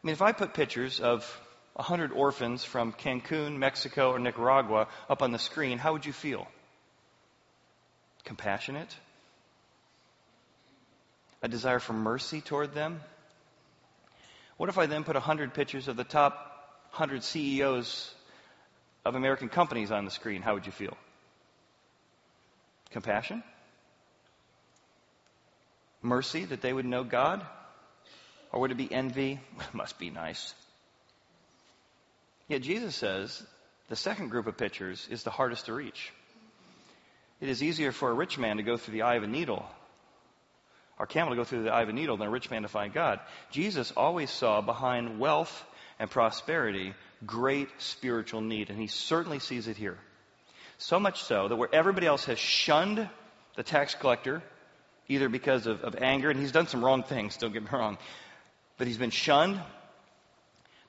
I 0.05 0.07
mean, 0.07 0.13
if 0.13 0.21
I 0.21 0.33
put 0.33 0.53
pictures 0.53 0.99
of 0.99 1.25
100 1.73 2.11
orphans 2.11 2.63
from 2.63 2.93
Cancun, 2.93 3.57
Mexico, 3.57 4.11
or 4.11 4.19
Nicaragua 4.19 4.87
up 5.09 5.23
on 5.23 5.31
the 5.31 5.39
screen, 5.39 5.79
how 5.79 5.93
would 5.93 6.05
you 6.05 6.13
feel? 6.13 6.47
Compassionate? 8.23 8.95
a 11.41 11.47
desire 11.47 11.79
for 11.79 11.93
mercy 11.93 12.41
toward 12.41 12.73
them? 12.73 13.01
What 14.57 14.69
if 14.69 14.77
I 14.77 14.85
then 14.85 15.03
put 15.03 15.15
100 15.15 15.53
pictures 15.53 15.87
of 15.87 15.95
the 15.95 16.03
top 16.03 16.33
100 16.91 17.23
CEOs 17.23 18.13
of 19.05 19.15
American 19.15 19.49
companies 19.49 19.91
on 19.91 20.05
the 20.05 20.11
screen? 20.11 20.41
How 20.41 20.53
would 20.53 20.65
you 20.65 20.71
feel? 20.71 20.97
Compassion? 22.91 23.43
Mercy 26.01 26.45
that 26.45 26.61
they 26.61 26.73
would 26.73 26.85
know 26.85 27.03
God? 27.03 27.45
Or 28.55 28.61
would 28.61 28.71
it 28.71 28.77
be 28.77 28.91
envy? 28.91 29.39
Must 29.73 29.99
be 29.99 30.09
nice. 30.09 30.55
Yet 32.47 32.63
Jesus 32.63 32.95
says 32.95 33.45
the 33.89 33.95
second 33.95 34.29
group 34.29 34.47
of 34.47 34.57
pictures 34.57 35.07
is 35.11 35.21
the 35.21 35.29
hardest 35.29 35.67
to 35.67 35.73
reach. 35.73 36.11
It 37.39 37.49
is 37.49 37.61
easier 37.61 37.91
for 37.91 38.09
a 38.09 38.13
rich 38.13 38.39
man 38.39 38.57
to 38.57 38.63
go 38.63 38.77
through 38.77 38.93
the 38.93 39.03
eye 39.03 39.15
of 39.15 39.23
a 39.23 39.27
needle 39.27 39.63
our 40.97 41.05
camel 41.05 41.31
to 41.31 41.35
go 41.35 41.43
through 41.43 41.63
the 41.63 41.73
eye 41.73 41.81
of 41.81 41.89
a 41.89 41.93
needle 41.93 42.17
than 42.17 42.27
a 42.27 42.31
rich 42.31 42.49
man 42.49 42.61
to 42.61 42.67
find 42.67 42.93
God. 42.93 43.19
Jesus 43.51 43.91
always 43.91 44.31
saw 44.31 44.61
behind 44.61 45.19
wealth 45.19 45.65
and 45.99 46.09
prosperity 46.09 46.93
great 47.25 47.69
spiritual 47.79 48.41
need, 48.41 48.69
and 48.69 48.79
he 48.79 48.87
certainly 48.87 49.39
sees 49.39 49.67
it 49.67 49.77
here. 49.77 49.97
So 50.77 50.99
much 50.99 51.23
so 51.23 51.47
that 51.47 51.55
where 51.55 51.73
everybody 51.73 52.07
else 52.07 52.25
has 52.25 52.39
shunned 52.39 53.09
the 53.55 53.63
tax 53.63 53.95
collector, 53.95 54.41
either 55.07 55.29
because 55.29 55.67
of, 55.67 55.81
of 55.81 55.95
anger, 55.95 56.29
and 56.29 56.39
he's 56.39 56.51
done 56.51 56.67
some 56.67 56.83
wrong 56.83 57.03
things, 57.03 57.37
don't 57.37 57.53
get 57.53 57.63
me 57.63 57.69
wrong, 57.71 57.97
but 58.77 58.87
he's 58.87 58.97
been 58.97 59.09
shunned. 59.09 59.59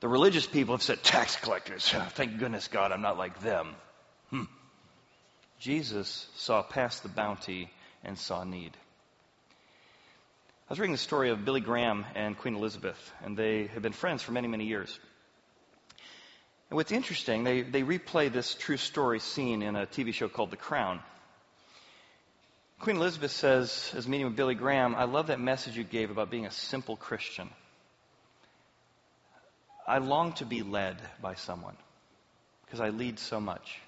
The 0.00 0.08
religious 0.08 0.46
people 0.46 0.74
have 0.74 0.82
said, 0.82 1.02
tax 1.02 1.36
collectors, 1.36 1.88
thank 2.10 2.38
goodness 2.38 2.68
God 2.68 2.92
I'm 2.92 3.02
not 3.02 3.18
like 3.18 3.40
them. 3.40 3.74
Hmm. 4.30 4.44
Jesus 5.58 6.28
saw 6.36 6.62
past 6.62 7.02
the 7.02 7.08
bounty 7.08 7.70
and 8.04 8.18
saw 8.18 8.44
need. 8.44 8.76
I 10.68 10.72
was 10.72 10.80
reading 10.80 10.92
the 10.92 10.98
story 10.98 11.30
of 11.30 11.44
Billy 11.44 11.60
Graham 11.60 12.04
and 12.14 12.36
Queen 12.36 12.56
Elizabeth, 12.56 13.12
and 13.22 13.36
they 13.36 13.68
have 13.68 13.82
been 13.82 13.92
friends 13.92 14.22
for 14.22 14.32
many, 14.32 14.48
many 14.48 14.66
years. 14.66 14.98
And 16.68 16.76
what's 16.76 16.90
interesting, 16.90 17.44
they, 17.44 17.62
they 17.62 17.82
replay 17.82 18.32
this 18.32 18.54
true 18.54 18.76
story 18.76 19.20
scene 19.20 19.62
in 19.62 19.76
a 19.76 19.86
TV 19.86 20.12
show 20.12 20.28
called 20.28 20.50
The 20.50 20.56
Crown. 20.56 21.00
Queen 22.80 22.96
Elizabeth 22.96 23.30
says, 23.30 23.92
as 23.96 24.08
meeting 24.08 24.26
with 24.26 24.36
Billy 24.36 24.56
Graham, 24.56 24.96
I 24.96 25.04
love 25.04 25.28
that 25.28 25.40
message 25.40 25.76
you 25.76 25.84
gave 25.84 26.10
about 26.10 26.30
being 26.30 26.46
a 26.46 26.50
simple 26.50 26.96
Christian. 26.96 27.48
I 29.86 29.98
long 29.98 30.32
to 30.34 30.44
be 30.44 30.62
led 30.62 30.96
by 31.22 31.34
someone 31.34 31.76
because 32.64 32.80
I 32.80 32.90
lead 32.90 33.18
so 33.18 33.40
much. 33.40 33.78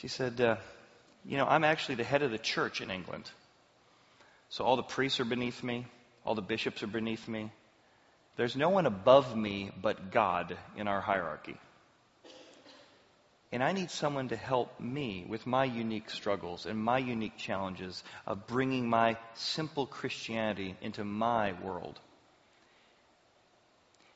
She 0.00 0.08
said, 0.08 0.40
uh, 0.40 0.56
You 1.24 1.36
know, 1.36 1.46
I'm 1.46 1.64
actually 1.64 1.96
the 1.96 2.04
head 2.04 2.22
of 2.22 2.30
the 2.30 2.38
church 2.38 2.80
in 2.80 2.90
England. 2.90 3.30
So 4.48 4.64
all 4.64 4.76
the 4.76 4.82
priests 4.82 5.20
are 5.20 5.24
beneath 5.24 5.62
me, 5.62 5.86
all 6.24 6.34
the 6.34 6.42
bishops 6.42 6.82
are 6.82 6.88
beneath 6.88 7.28
me. 7.28 7.50
There's 8.36 8.56
no 8.56 8.70
one 8.70 8.86
above 8.86 9.36
me 9.36 9.70
but 9.80 10.10
God 10.10 10.56
in 10.76 10.88
our 10.88 11.00
hierarchy. 11.00 11.56
And 13.52 13.62
I 13.62 13.70
need 13.70 13.90
someone 13.90 14.30
to 14.30 14.36
help 14.36 14.80
me 14.80 15.24
with 15.28 15.46
my 15.46 15.64
unique 15.64 16.10
struggles 16.10 16.66
and 16.66 16.76
my 16.76 16.98
unique 16.98 17.36
challenges 17.36 18.02
of 18.26 18.48
bringing 18.48 18.88
my 18.88 19.16
simple 19.34 19.86
Christianity 19.86 20.74
into 20.80 21.04
my 21.04 21.52
world. 21.62 22.00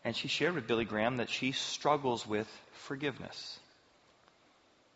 And 0.08 0.16
she 0.16 0.26
shared 0.26 0.54
with 0.54 0.66
Billy 0.66 0.86
Graham 0.86 1.18
that 1.18 1.28
she 1.28 1.52
struggles 1.52 2.26
with 2.26 2.48
forgiveness. 2.72 3.58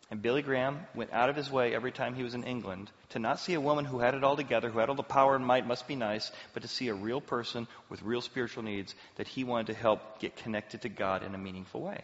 And 0.09 0.23
Billy 0.23 0.41
Graham 0.41 0.87
went 0.95 1.13
out 1.13 1.29
of 1.29 1.35
his 1.35 1.51
way 1.51 1.75
every 1.75 1.91
time 1.91 2.15
he 2.15 2.23
was 2.23 2.33
in 2.33 2.43
England 2.43 2.89
to 3.09 3.19
not 3.19 3.39
see 3.39 3.53
a 3.53 3.61
woman 3.61 3.85
who 3.85 3.99
had 3.99 4.15
it 4.15 4.23
all 4.23 4.35
together, 4.35 4.71
who 4.71 4.79
had 4.79 4.89
all 4.89 4.95
the 4.95 5.03
power 5.03 5.35
and 5.35 5.45
might, 5.45 5.67
must 5.67 5.87
be 5.87 5.95
nice, 5.95 6.31
but 6.55 6.63
to 6.63 6.67
see 6.67 6.87
a 6.87 6.95
real 6.95 7.21
person 7.21 7.67
with 7.89 8.01
real 8.01 8.21
spiritual 8.21 8.63
needs 8.63 8.95
that 9.17 9.27
he 9.27 9.43
wanted 9.43 9.67
to 9.67 9.75
help 9.75 10.17
get 10.17 10.35
connected 10.35 10.81
to 10.81 10.89
God 10.89 11.21
in 11.21 11.35
a 11.35 11.37
meaningful 11.37 11.81
way. 11.81 12.01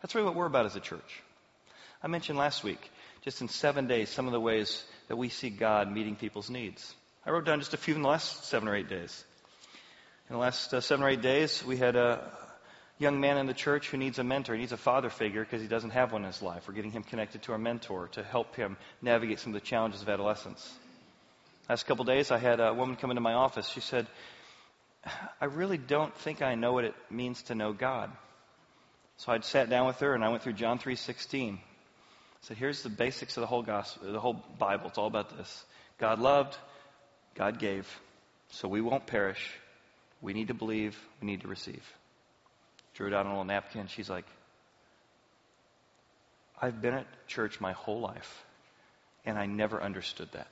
That's 0.00 0.14
really 0.14 0.24
what 0.24 0.34
we're 0.34 0.46
about 0.46 0.64
as 0.64 0.76
a 0.76 0.80
church. 0.80 1.22
I 2.02 2.06
mentioned 2.06 2.38
last 2.38 2.64
week, 2.64 2.90
just 3.20 3.42
in 3.42 3.50
seven 3.50 3.86
days, 3.86 4.08
some 4.08 4.24
of 4.24 4.32
the 4.32 4.40
ways 4.40 4.82
that 5.08 5.16
we 5.16 5.28
see 5.28 5.50
God 5.50 5.92
meeting 5.92 6.16
people's 6.16 6.48
needs. 6.48 6.94
I 7.26 7.32
wrote 7.32 7.44
down 7.44 7.58
just 7.58 7.74
a 7.74 7.76
few 7.76 7.96
in 7.96 8.00
the 8.00 8.08
last 8.08 8.46
seven 8.46 8.66
or 8.66 8.74
eight 8.74 8.88
days. 8.88 9.26
In 10.28 10.34
the 10.34 10.40
last 10.40 10.72
uh, 10.72 10.80
seven 10.80 11.04
or 11.04 11.08
eight 11.08 11.20
days, 11.20 11.64
we 11.64 11.76
had 11.76 11.96
a 11.96 12.30
young 12.98 13.20
man 13.20 13.38
in 13.38 13.46
the 13.46 13.54
church 13.54 13.88
who 13.90 13.96
needs 13.96 14.18
a 14.18 14.24
mentor. 14.24 14.54
He 14.54 14.60
needs 14.60 14.72
a 14.72 14.76
father 14.76 15.10
figure 15.10 15.42
because 15.42 15.60
he 15.60 15.68
doesn't 15.68 15.90
have 15.90 16.12
one 16.12 16.22
in 16.22 16.28
his 16.28 16.40
life. 16.40 16.68
We're 16.68 16.74
getting 16.74 16.92
him 16.92 17.02
connected 17.02 17.42
to 17.42 17.52
our 17.52 17.58
mentor 17.58 18.08
to 18.12 18.22
help 18.22 18.54
him 18.54 18.76
navigate 19.02 19.40
some 19.40 19.54
of 19.54 19.60
the 19.60 19.66
challenges 19.66 20.00
of 20.00 20.08
adolescence. 20.08 20.72
Last 21.68 21.86
couple 21.86 22.04
days, 22.04 22.30
I 22.30 22.38
had 22.38 22.60
a 22.60 22.72
woman 22.72 22.96
come 22.96 23.10
into 23.10 23.20
my 23.20 23.34
office. 23.34 23.68
She 23.68 23.80
said, 23.80 24.06
I 25.40 25.46
really 25.46 25.78
don't 25.78 26.14
think 26.18 26.40
I 26.40 26.54
know 26.54 26.72
what 26.72 26.84
it 26.84 26.94
means 27.10 27.42
to 27.44 27.54
know 27.54 27.72
God. 27.72 28.10
So 29.16 29.32
I 29.32 29.40
sat 29.40 29.68
down 29.68 29.86
with 29.86 29.98
her 30.00 30.14
and 30.14 30.24
I 30.24 30.28
went 30.28 30.42
through 30.42 30.54
John 30.54 30.78
3:16. 30.78 31.54
I 31.54 31.58
said, 32.42 32.56
"Here's 32.56 32.82
the 32.82 32.88
basics 32.88 33.36
of 33.36 33.40
the 33.40 33.46
whole 33.46 33.62
gospel, 33.62 34.12
the 34.12 34.20
whole 34.20 34.34
Bible. 34.58 34.88
It's 34.88 34.98
all 34.98 35.06
about 35.06 35.36
this. 35.36 35.64
God 35.98 36.18
loved, 36.18 36.56
God 37.34 37.58
gave, 37.58 37.88
so 38.50 38.68
we 38.68 38.80
won't 38.80 39.06
perish. 39.06 39.52
We 40.22 40.32
need 40.32 40.48
to 40.48 40.54
believe, 40.54 40.96
we 41.20 41.26
need 41.26 41.42
to 41.42 41.48
receive." 41.48 41.84
Drew 42.94 43.14
on 43.14 43.26
a 43.26 43.28
little 43.28 43.44
napkin. 43.44 43.88
She's 43.88 44.08
like, 44.08 44.26
"I've 46.60 46.80
been 46.80 46.94
at 46.94 47.06
church 47.26 47.60
my 47.60 47.72
whole 47.72 48.00
life, 48.00 48.44
and 49.26 49.38
I 49.38 49.46
never 49.46 49.82
understood 49.82 50.30
that." 50.32 50.48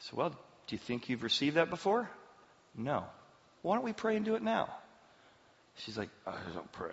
So, 0.00 0.16
well, 0.16 0.30
do 0.30 0.36
you 0.70 0.78
think 0.78 1.08
you've 1.08 1.22
received 1.22 1.56
that 1.56 1.70
before? 1.70 2.10
No. 2.74 3.04
Why 3.62 3.74
don't 3.74 3.84
we 3.84 3.92
pray 3.92 4.16
and 4.16 4.24
do 4.24 4.34
it 4.34 4.42
now? 4.42 4.68
She's 5.78 5.98
like, 5.98 6.08
I 6.26 6.34
don't 6.54 6.70
pray, 6.72 6.88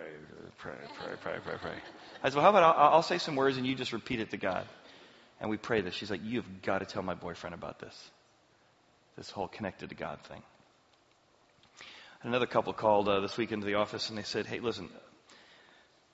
pray, 0.58 0.74
pray, 0.98 1.16
pray, 1.22 1.38
pray, 1.42 1.54
pray. 1.60 1.72
I 2.22 2.28
said, 2.28 2.36
well, 2.36 2.44
how 2.44 2.50
about 2.50 2.76
I'll, 2.76 2.94
I'll 2.94 3.02
say 3.02 3.18
some 3.18 3.34
words 3.34 3.56
and 3.56 3.66
you 3.66 3.74
just 3.74 3.92
repeat 3.92 4.20
it 4.20 4.30
to 4.30 4.36
God. 4.36 4.66
And 5.40 5.48
we 5.48 5.56
pray 5.56 5.80
this. 5.80 5.94
She's 5.94 6.10
like, 6.10 6.20
you've 6.22 6.62
got 6.62 6.78
to 6.78 6.84
tell 6.84 7.02
my 7.02 7.14
boyfriend 7.14 7.54
about 7.54 7.78
this. 7.78 8.10
This 9.16 9.30
whole 9.30 9.48
connected 9.48 9.88
to 9.88 9.94
God 9.94 10.20
thing. 10.28 10.42
Another 12.24 12.46
couple 12.46 12.72
called 12.72 13.06
uh, 13.06 13.20
this 13.20 13.36
week 13.36 13.52
into 13.52 13.66
the 13.66 13.74
office 13.74 14.08
and 14.08 14.16
they 14.16 14.22
said, 14.22 14.46
hey, 14.46 14.58
listen, 14.58 14.88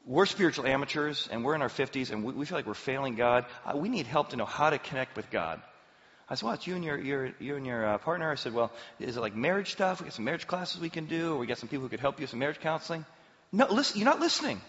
we're 0.05 0.27
spiritual 0.27 0.67
amateurs 0.67 1.29
and 1.31 1.45
we're 1.45 1.55
in 1.55 1.63
our 1.63 1.69
50s 1.69 2.11
and 2.11 2.25
we, 2.25 2.33
we 2.33 2.47
feel 2.47 2.59
like 2.59 2.67
we're 2.67 2.75
failing 2.75 3.15
God. 3.15 3.47
Uh, 3.65 3.77
we 3.77 3.89
need 3.89 4.09
help 4.09 4.31
to 4.31 4.37
know 4.37 4.45
how 4.45 4.71
to 4.71 4.79
connect 4.81 5.17
with 5.17 5.31
God. 5.31 5.63
I 6.29 6.35
said, 6.35 6.47
well, 6.47 6.55
it's 6.55 6.67
you 6.67 6.75
and 6.75 6.85
your, 6.85 6.99
your, 6.99 7.33
you 7.39 7.55
and 7.55 7.65
your 7.65 7.87
uh, 7.87 7.99
partner. 7.99 8.29
I 8.29 8.35
said, 8.35 8.55
well, 8.55 8.73
is 8.99 9.17
it 9.17 9.21
like 9.21 9.37
marriage 9.37 9.71
stuff? 9.71 10.01
We 10.01 10.07
got 10.07 10.15
some 10.15 10.25
marriage 10.25 10.49
classes 10.49 10.81
we 10.81 10.91
can 10.91 11.07
do, 11.07 11.35
or 11.35 11.39
we 11.39 11.47
got 11.47 11.59
some 11.59 11.69
people 11.69 11.83
who 11.83 11.89
could 11.89 12.01
help 12.01 12.21
you 12.21 12.27
some 12.27 12.41
marriage 12.41 12.59
counseling. 12.59 13.07
No, 13.53 13.69
listen, 13.71 13.99
you're 13.99 14.05
not 14.05 14.19
listening. 14.19 14.61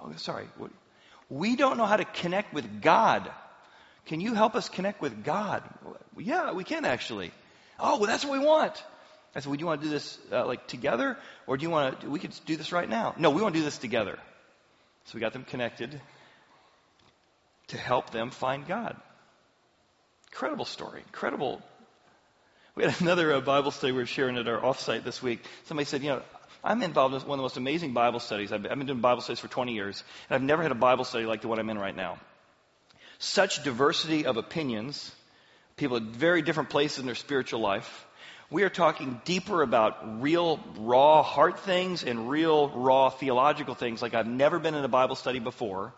Oh, 0.00 0.12
sorry. 0.16 0.46
We 1.28 1.54
don't 1.54 1.76
know 1.76 1.86
how 1.86 1.98
to 1.98 2.04
connect 2.04 2.52
with 2.52 2.82
God. 2.82 3.30
Can 4.06 4.20
you 4.20 4.34
help 4.34 4.56
us 4.56 4.68
connect 4.68 5.00
with 5.00 5.22
God? 5.22 5.62
Yeah, 6.18 6.52
we 6.52 6.64
can 6.64 6.84
actually. 6.84 7.30
Oh, 7.78 7.98
well, 7.98 8.08
that's 8.08 8.24
what 8.24 8.38
we 8.38 8.44
want. 8.44 8.82
I 9.34 9.40
said, 9.40 9.46
well, 9.46 9.56
do 9.56 9.60
you 9.60 9.66
want 9.66 9.80
to 9.80 9.86
do 9.86 9.92
this 9.92 10.18
uh, 10.32 10.46
like 10.46 10.66
together, 10.66 11.16
or 11.46 11.56
do 11.56 11.62
you 11.62 11.70
want 11.70 12.00
to? 12.00 12.10
We 12.10 12.18
could 12.18 12.32
do 12.46 12.56
this 12.56 12.72
right 12.72 12.88
now. 12.88 13.14
No, 13.16 13.30
we 13.30 13.42
want 13.42 13.54
to 13.54 13.60
do 13.60 13.64
this 13.64 13.78
together. 13.78 14.18
So 15.04 15.14
we 15.14 15.20
got 15.20 15.32
them 15.32 15.44
connected 15.44 16.00
to 17.68 17.78
help 17.78 18.10
them 18.10 18.30
find 18.30 18.66
God. 18.66 18.96
Incredible 20.32 20.64
story. 20.64 21.02
Incredible. 21.06 21.62
We 22.74 22.84
had 22.84 22.94
another 23.00 23.32
uh, 23.34 23.40
Bible 23.40 23.70
study 23.70 23.92
we 23.92 23.98
were 23.98 24.06
sharing 24.06 24.36
at 24.36 24.48
our 24.48 24.60
offsite 24.60 25.04
this 25.04 25.22
week. 25.22 25.44
Somebody 25.64 25.86
said, 25.86 26.02
you 26.02 26.10
know, 26.10 26.22
I'm 26.62 26.82
involved 26.82 27.14
in 27.14 27.20
one 27.22 27.38
of 27.38 27.38
the 27.38 27.42
most 27.42 27.56
amazing 27.56 27.94
Bible 27.94 28.20
studies. 28.20 28.52
I've 28.52 28.62
been 28.62 28.86
doing 28.86 29.00
Bible 29.00 29.22
studies 29.22 29.40
for 29.40 29.48
20 29.48 29.72
years, 29.72 30.02
and 30.28 30.34
I've 30.34 30.42
never 30.42 30.62
had 30.62 30.72
a 30.72 30.76
Bible 30.76 31.04
study 31.04 31.24
like 31.24 31.40
the 31.40 31.48
one 31.48 31.58
I'm 31.58 31.70
in 31.70 31.78
right 31.78 31.96
now. 31.96 32.18
Such 33.18 33.62
diversity 33.62 34.26
of 34.26 34.36
opinions, 34.36 35.14
people 35.76 35.96
at 35.96 36.02
very 36.02 36.42
different 36.42 36.70
places 36.70 36.98
in 36.98 37.06
their 37.06 37.14
spiritual 37.14 37.60
life. 37.60 38.06
We 38.50 38.64
are 38.64 38.68
talking 38.68 39.20
deeper 39.24 39.62
about 39.62 40.20
real, 40.20 40.58
raw 40.76 41.22
heart 41.22 41.60
things 41.60 42.02
and 42.02 42.28
real, 42.28 42.68
raw 42.68 43.08
theological 43.08 43.76
things 43.76 44.02
like 44.02 44.12
I've 44.12 44.26
never 44.26 44.58
been 44.58 44.74
in 44.74 44.84
a 44.84 44.88
Bible 44.88 45.14
study 45.14 45.38
before. 45.38 45.92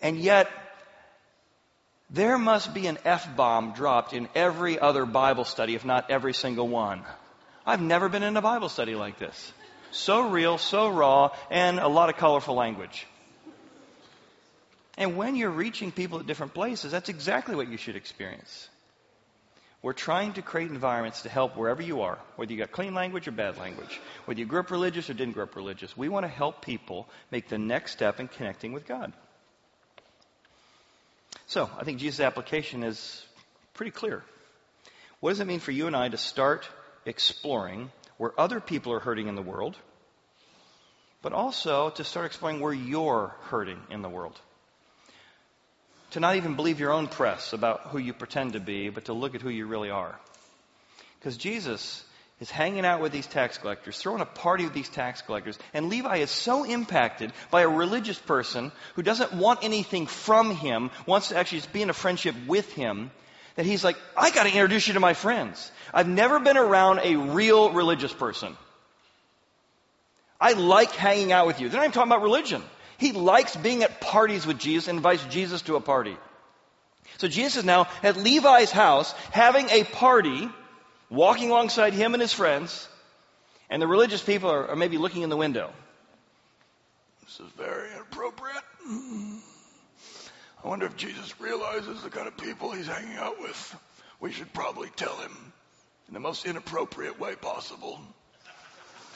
And 0.00 0.18
yet, 0.18 0.50
there 2.08 2.38
must 2.38 2.72
be 2.72 2.86
an 2.86 2.96
F 3.04 3.36
bomb 3.36 3.74
dropped 3.74 4.14
in 4.14 4.30
every 4.34 4.78
other 4.78 5.04
Bible 5.04 5.44
study, 5.44 5.74
if 5.74 5.84
not 5.84 6.10
every 6.10 6.32
single 6.32 6.66
one. 6.66 7.02
I've 7.66 7.82
never 7.82 8.08
been 8.08 8.22
in 8.22 8.34
a 8.38 8.42
Bible 8.42 8.70
study 8.70 8.94
like 8.94 9.18
this. 9.18 9.52
So 9.90 10.30
real, 10.30 10.56
so 10.56 10.88
raw, 10.88 11.32
and 11.50 11.78
a 11.78 11.88
lot 11.88 12.08
of 12.08 12.16
colorful 12.16 12.54
language. 12.54 13.06
And 14.96 15.18
when 15.18 15.36
you're 15.36 15.50
reaching 15.50 15.92
people 15.92 16.20
at 16.20 16.26
different 16.26 16.54
places, 16.54 16.90
that's 16.90 17.10
exactly 17.10 17.54
what 17.54 17.68
you 17.68 17.76
should 17.76 17.96
experience. 17.96 18.69
We're 19.82 19.94
trying 19.94 20.34
to 20.34 20.42
create 20.42 20.70
environments 20.70 21.22
to 21.22 21.30
help 21.30 21.56
wherever 21.56 21.80
you 21.80 22.02
are, 22.02 22.18
whether 22.36 22.52
you 22.52 22.58
got 22.58 22.70
clean 22.70 22.94
language 22.94 23.26
or 23.26 23.32
bad 23.32 23.56
language, 23.56 23.98
whether 24.26 24.38
you 24.38 24.44
grew 24.44 24.60
up 24.60 24.70
religious 24.70 25.08
or 25.08 25.14
didn't 25.14 25.32
grow 25.32 25.44
up 25.44 25.56
religious. 25.56 25.96
We 25.96 26.10
want 26.10 26.24
to 26.24 26.28
help 26.28 26.60
people 26.60 27.08
make 27.30 27.48
the 27.48 27.56
next 27.56 27.92
step 27.92 28.20
in 28.20 28.28
connecting 28.28 28.72
with 28.72 28.86
God. 28.86 29.12
So, 31.46 31.70
I 31.78 31.84
think 31.84 31.98
Jesus' 31.98 32.20
application 32.20 32.82
is 32.82 33.24
pretty 33.72 33.90
clear. 33.90 34.22
What 35.20 35.30
does 35.30 35.40
it 35.40 35.46
mean 35.46 35.60
for 35.60 35.72
you 35.72 35.86
and 35.86 35.96
I 35.96 36.08
to 36.08 36.18
start 36.18 36.68
exploring 37.06 37.90
where 38.18 38.38
other 38.38 38.60
people 38.60 38.92
are 38.92 39.00
hurting 39.00 39.28
in 39.28 39.34
the 39.34 39.42
world, 39.42 39.76
but 41.22 41.32
also 41.32 41.88
to 41.90 42.04
start 42.04 42.26
exploring 42.26 42.60
where 42.60 42.72
you're 42.72 43.34
hurting 43.44 43.80
in 43.90 44.02
the 44.02 44.10
world? 44.10 44.38
To 46.12 46.20
not 46.20 46.36
even 46.36 46.56
believe 46.56 46.80
your 46.80 46.92
own 46.92 47.06
press 47.06 47.52
about 47.52 47.82
who 47.88 47.98
you 47.98 48.12
pretend 48.12 48.54
to 48.54 48.60
be, 48.60 48.88
but 48.88 49.04
to 49.04 49.12
look 49.12 49.34
at 49.34 49.42
who 49.42 49.50
you 49.50 49.66
really 49.66 49.90
are. 49.90 50.18
Because 51.18 51.36
Jesus 51.36 52.04
is 52.40 52.50
hanging 52.50 52.86
out 52.86 53.00
with 53.00 53.12
these 53.12 53.26
tax 53.26 53.58
collectors, 53.58 53.98
throwing 53.98 54.22
a 54.22 54.26
party 54.26 54.64
with 54.64 54.72
these 54.72 54.88
tax 54.88 55.22
collectors. 55.22 55.58
And 55.74 55.88
Levi 55.88 56.16
is 56.16 56.30
so 56.30 56.64
impacted 56.64 57.32
by 57.50 57.62
a 57.62 57.68
religious 57.68 58.18
person 58.18 58.72
who 58.94 59.02
doesn't 59.02 59.34
want 59.34 59.60
anything 59.62 60.06
from 60.06 60.56
him, 60.56 60.90
wants 61.06 61.28
to 61.28 61.36
actually 61.36 61.58
just 61.58 61.72
be 61.72 61.82
in 61.82 61.90
a 61.90 61.94
friendship 61.94 62.34
with 62.48 62.72
him, 62.72 63.10
that 63.56 63.66
he's 63.66 63.84
like, 63.84 63.96
I 64.16 64.30
got 64.30 64.44
to 64.44 64.52
introduce 64.52 64.88
you 64.88 64.94
to 64.94 65.00
my 65.00 65.12
friends. 65.12 65.70
I've 65.92 66.08
never 66.08 66.40
been 66.40 66.56
around 66.56 67.00
a 67.00 67.16
real 67.16 67.72
religious 67.72 68.12
person. 68.12 68.56
I 70.40 70.54
like 70.54 70.92
hanging 70.92 71.32
out 71.32 71.46
with 71.46 71.60
you. 71.60 71.68
They're 71.68 71.78
not 71.78 71.84
even 71.84 71.92
talking 71.92 72.10
about 72.10 72.22
religion. 72.22 72.62
He 73.00 73.12
likes 73.12 73.56
being 73.56 73.82
at 73.82 74.00
parties 74.02 74.46
with 74.46 74.58
Jesus 74.58 74.86
and 74.86 74.98
invites 74.98 75.24
Jesus 75.24 75.62
to 75.62 75.76
a 75.76 75.80
party. 75.80 76.16
So 77.16 77.28
Jesus 77.28 77.56
is 77.56 77.64
now 77.64 77.88
at 78.02 78.18
Levi's 78.18 78.70
house 78.70 79.12
having 79.32 79.70
a 79.70 79.84
party 79.84 80.50
walking 81.08 81.48
alongside 81.48 81.94
him 81.94 82.12
and 82.12 82.20
his 82.20 82.34
friends, 82.34 82.86
and 83.70 83.80
the 83.80 83.86
religious 83.86 84.22
people 84.22 84.50
are, 84.50 84.68
are 84.68 84.76
maybe 84.76 84.98
looking 84.98 85.22
in 85.22 85.30
the 85.30 85.36
window. 85.36 85.72
This 87.24 87.40
is 87.40 87.50
very 87.56 87.90
inappropriate. 87.92 88.62
I 90.62 90.68
wonder 90.68 90.84
if 90.84 90.96
Jesus 90.96 91.40
realizes 91.40 92.02
the 92.02 92.10
kind 92.10 92.28
of 92.28 92.36
people 92.36 92.70
he's 92.72 92.86
hanging 92.86 93.16
out 93.16 93.40
with. 93.40 93.76
We 94.20 94.30
should 94.30 94.52
probably 94.52 94.90
tell 94.94 95.16
him 95.16 95.52
in 96.08 96.12
the 96.12 96.20
most 96.20 96.44
inappropriate 96.44 97.18
way 97.18 97.34
possible. 97.34 97.98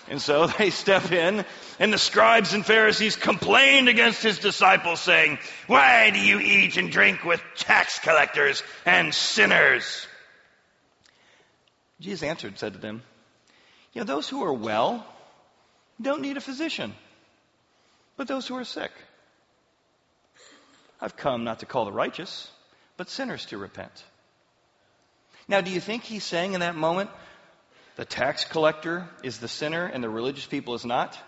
And 0.09 0.21
so 0.21 0.47
they 0.59 0.71
step 0.71 1.11
in, 1.12 1.45
and 1.79 1.93
the 1.93 1.99
scribes 1.99 2.55
and 2.55 2.64
Pharisees 2.64 3.17
complained 3.17 3.88
against 3.88 4.23
his 4.23 4.38
disciples, 4.38 5.01
saying, 5.01 5.38
Why 5.67 6.11
do 6.11 6.19
you 6.19 6.40
eat 6.40 6.77
and 6.77 6.90
drink 6.90 7.25
with 7.25 7.43
tax 7.57 7.99
collectors 7.99 8.62
and 8.85 9.14
sinners? 9.14 10.07
Jesus 12.01 12.23
answered 12.23 12.49
and 12.49 12.59
said 12.59 12.75
to 12.75 12.79
them, 12.79 13.03
You 13.93 14.01
know, 14.01 14.05
those 14.05 14.29
who 14.29 14.43
are 14.45 14.53
well 14.53 15.07
don't 16.01 16.23
need 16.23 16.37
a 16.37 16.40
physician, 16.40 16.93
but 18.17 18.29
those 18.29 18.47
who 18.47 18.57
are 18.57 18.64
sick. 18.64 18.90
I've 21.01 21.17
come 21.17 21.45
not 21.45 21.61
to 21.61 21.67
call 21.67 21.85
the 21.85 21.93
righteous, 21.93 22.51
but 22.97 23.09
sinners 23.09 23.47
to 23.47 23.59
repent. 23.59 24.05
Now, 25.47 25.61
do 25.61 25.71
you 25.71 25.81
think 25.81 26.03
he's 26.03 26.25
saying 26.25 26.55
in 26.55 26.61
that 26.61 26.75
moment, 26.75 27.11
the 27.96 28.04
tax 28.04 28.44
collector 28.44 29.09
is 29.22 29.38
the 29.38 29.48
sinner 29.48 29.87
and 29.87 30.02
the 30.02 30.09
religious 30.09 30.46
people 30.46 30.74
is 30.74 30.85
not? 30.85 31.18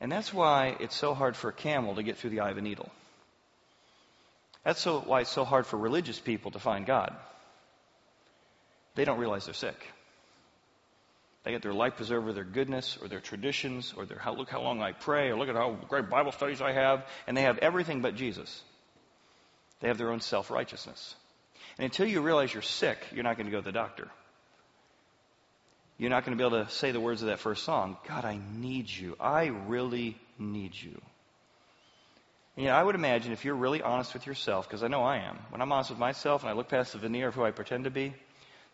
And 0.00 0.10
that's 0.10 0.32
why 0.32 0.76
it's 0.80 0.96
so 0.96 1.14
hard 1.14 1.36
for 1.36 1.50
a 1.50 1.52
camel 1.52 1.94
to 1.96 2.02
get 2.02 2.16
through 2.16 2.30
the 2.30 2.40
eye 2.40 2.50
of 2.50 2.56
a 2.56 2.62
needle. 2.62 2.90
That's 4.64 4.80
so, 4.80 5.00
why 5.00 5.20
it's 5.20 5.30
so 5.30 5.44
hard 5.44 5.66
for 5.66 5.76
religious 5.76 6.18
people 6.18 6.50
to 6.52 6.58
find 6.58 6.86
God. 6.86 7.14
They 8.94 9.04
don't 9.04 9.18
realize 9.18 9.44
they're 9.44 9.54
sick. 9.54 9.76
They 11.44 11.52
get 11.52 11.62
their 11.62 11.72
life 11.72 11.96
preserver, 11.96 12.32
their 12.32 12.44
goodness, 12.44 12.98
or 13.00 13.08
their 13.08 13.20
traditions, 13.20 13.94
or 13.96 14.04
their 14.04 14.18
how, 14.18 14.34
look 14.34 14.50
how 14.50 14.60
long 14.60 14.82
I 14.82 14.92
pray, 14.92 15.28
or 15.28 15.38
look 15.38 15.48
at 15.48 15.54
how 15.54 15.78
great 15.88 16.10
Bible 16.10 16.32
studies 16.32 16.60
I 16.60 16.72
have, 16.72 17.06
and 17.26 17.36
they 17.36 17.42
have 17.42 17.58
everything 17.58 18.02
but 18.02 18.14
Jesus. 18.14 18.62
They 19.80 19.88
have 19.88 19.96
their 19.96 20.10
own 20.10 20.20
self 20.20 20.50
righteousness. 20.50 21.14
And 21.80 21.86
until 21.86 22.06
you 22.06 22.20
realize 22.20 22.52
you're 22.52 22.62
sick, 22.62 22.98
you're 23.10 23.24
not 23.24 23.38
going 23.38 23.46
to 23.46 23.50
go 23.50 23.56
to 23.56 23.64
the 23.64 23.72
doctor. 23.72 24.06
You're 25.96 26.10
not 26.10 26.26
going 26.26 26.36
to 26.36 26.42
be 26.42 26.46
able 26.46 26.62
to 26.62 26.70
say 26.70 26.90
the 26.90 27.00
words 27.00 27.22
of 27.22 27.28
that 27.28 27.38
first 27.38 27.64
song 27.64 27.96
God, 28.06 28.26
I 28.26 28.38
need 28.54 28.90
you. 28.90 29.16
I 29.18 29.46
really 29.46 30.18
need 30.38 30.72
you. 30.74 31.00
And, 32.56 32.64
you 32.64 32.66
know, 32.66 32.74
I 32.74 32.82
would 32.82 32.96
imagine 32.96 33.32
if 33.32 33.46
you're 33.46 33.54
really 33.54 33.80
honest 33.80 34.12
with 34.12 34.26
yourself, 34.26 34.68
because 34.68 34.82
I 34.82 34.88
know 34.88 35.02
I 35.02 35.20
am, 35.20 35.38
when 35.48 35.62
I'm 35.62 35.72
honest 35.72 35.88
with 35.88 35.98
myself 35.98 36.42
and 36.42 36.50
I 36.50 36.52
look 36.52 36.68
past 36.68 36.92
the 36.92 36.98
veneer 36.98 37.28
of 37.28 37.34
who 37.34 37.44
I 37.44 37.50
pretend 37.50 37.84
to 37.84 37.90
be, 37.90 38.12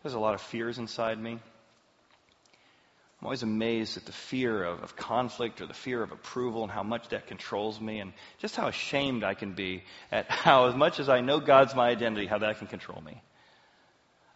there's 0.03 0.13
a 0.13 0.19
lot 0.19 0.33
of 0.33 0.41
fears 0.41 0.77
inside 0.77 1.17
me. 1.17 1.39
I'm 3.19 3.25
always 3.25 3.41
amazed 3.41 3.97
at 3.97 4.05
the 4.05 4.11
fear 4.11 4.63
of, 4.63 4.83
of, 4.83 4.95
conflict 4.95 5.59
or 5.59 5.65
the 5.65 5.73
fear 5.73 6.03
of 6.03 6.11
approval 6.11 6.61
and 6.61 6.71
how 6.71 6.83
much 6.83 7.09
that 7.09 7.25
controls 7.25 7.81
me 7.81 7.99
and 7.99 8.13
just 8.37 8.55
how 8.55 8.67
ashamed 8.67 9.23
I 9.23 9.33
can 9.33 9.53
be 9.53 9.83
at 10.11 10.29
how, 10.31 10.67
as 10.67 10.75
much 10.75 10.99
as 10.99 11.09
I 11.09 11.21
know 11.21 11.39
God's 11.39 11.73
my 11.73 11.89
identity, 11.89 12.27
how 12.27 12.37
that 12.37 12.59
can 12.59 12.67
control 12.67 13.01
me. 13.01 13.21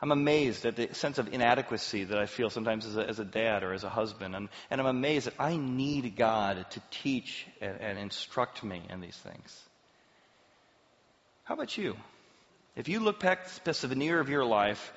I'm 0.02 0.12
amazed 0.12 0.65
at 0.65 0.78
the 0.78 0.96
sense 0.96 1.20
of 1.20 1.32
inadequacy 1.32 2.06
that 2.06 2.17
I 2.17 2.26
feel 2.26 2.50
sometimes 2.50 2.88
as 2.88 2.98
a, 2.98 3.08
as 3.08 3.20
a 3.20 3.26
dad 3.26 3.62
or 3.62 3.72
as 3.72 3.84
a 3.84 3.89
husband. 3.89 4.36
And, 4.36 4.50
and 4.72 4.82
I'm 4.82 4.88
amazed 4.88 5.28
that 5.28 5.36
I 5.38 5.58
need 5.58 6.15
God 6.15 6.65
to 6.72 6.82
teach 6.89 7.46
and, 7.62 7.80
and 7.80 8.00
instruct 8.00 8.63
me 8.63 8.82
in 8.89 9.00
these 9.00 9.15
things. 9.15 9.63
How 11.44 11.54
about 11.54 11.78
you? 11.78 11.96
If 12.76 12.89
you 12.89 13.00
look 13.00 13.20
past 13.20 13.63
the 13.63 13.88
veneer 13.88 14.20
of 14.20 14.30
your 14.30 14.46
life 14.46 14.91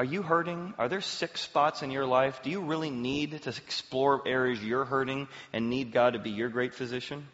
are 0.00 0.04
you 0.04 0.22
hurting? 0.22 0.72
Are 0.78 0.88
there 0.88 1.02
sick 1.02 1.36
spots 1.36 1.82
in 1.82 1.90
your 1.90 2.06
life? 2.06 2.40
Do 2.42 2.48
you 2.48 2.62
really 2.62 2.88
need 2.88 3.42
to 3.42 3.50
explore 3.50 4.26
areas 4.26 4.64
you're 4.64 4.86
hurting 4.86 5.28
and 5.52 5.68
need 5.68 5.92
God 5.92 6.14
to 6.14 6.18
be 6.18 6.30
your 6.30 6.48
great 6.48 6.74
physician? 6.74 7.28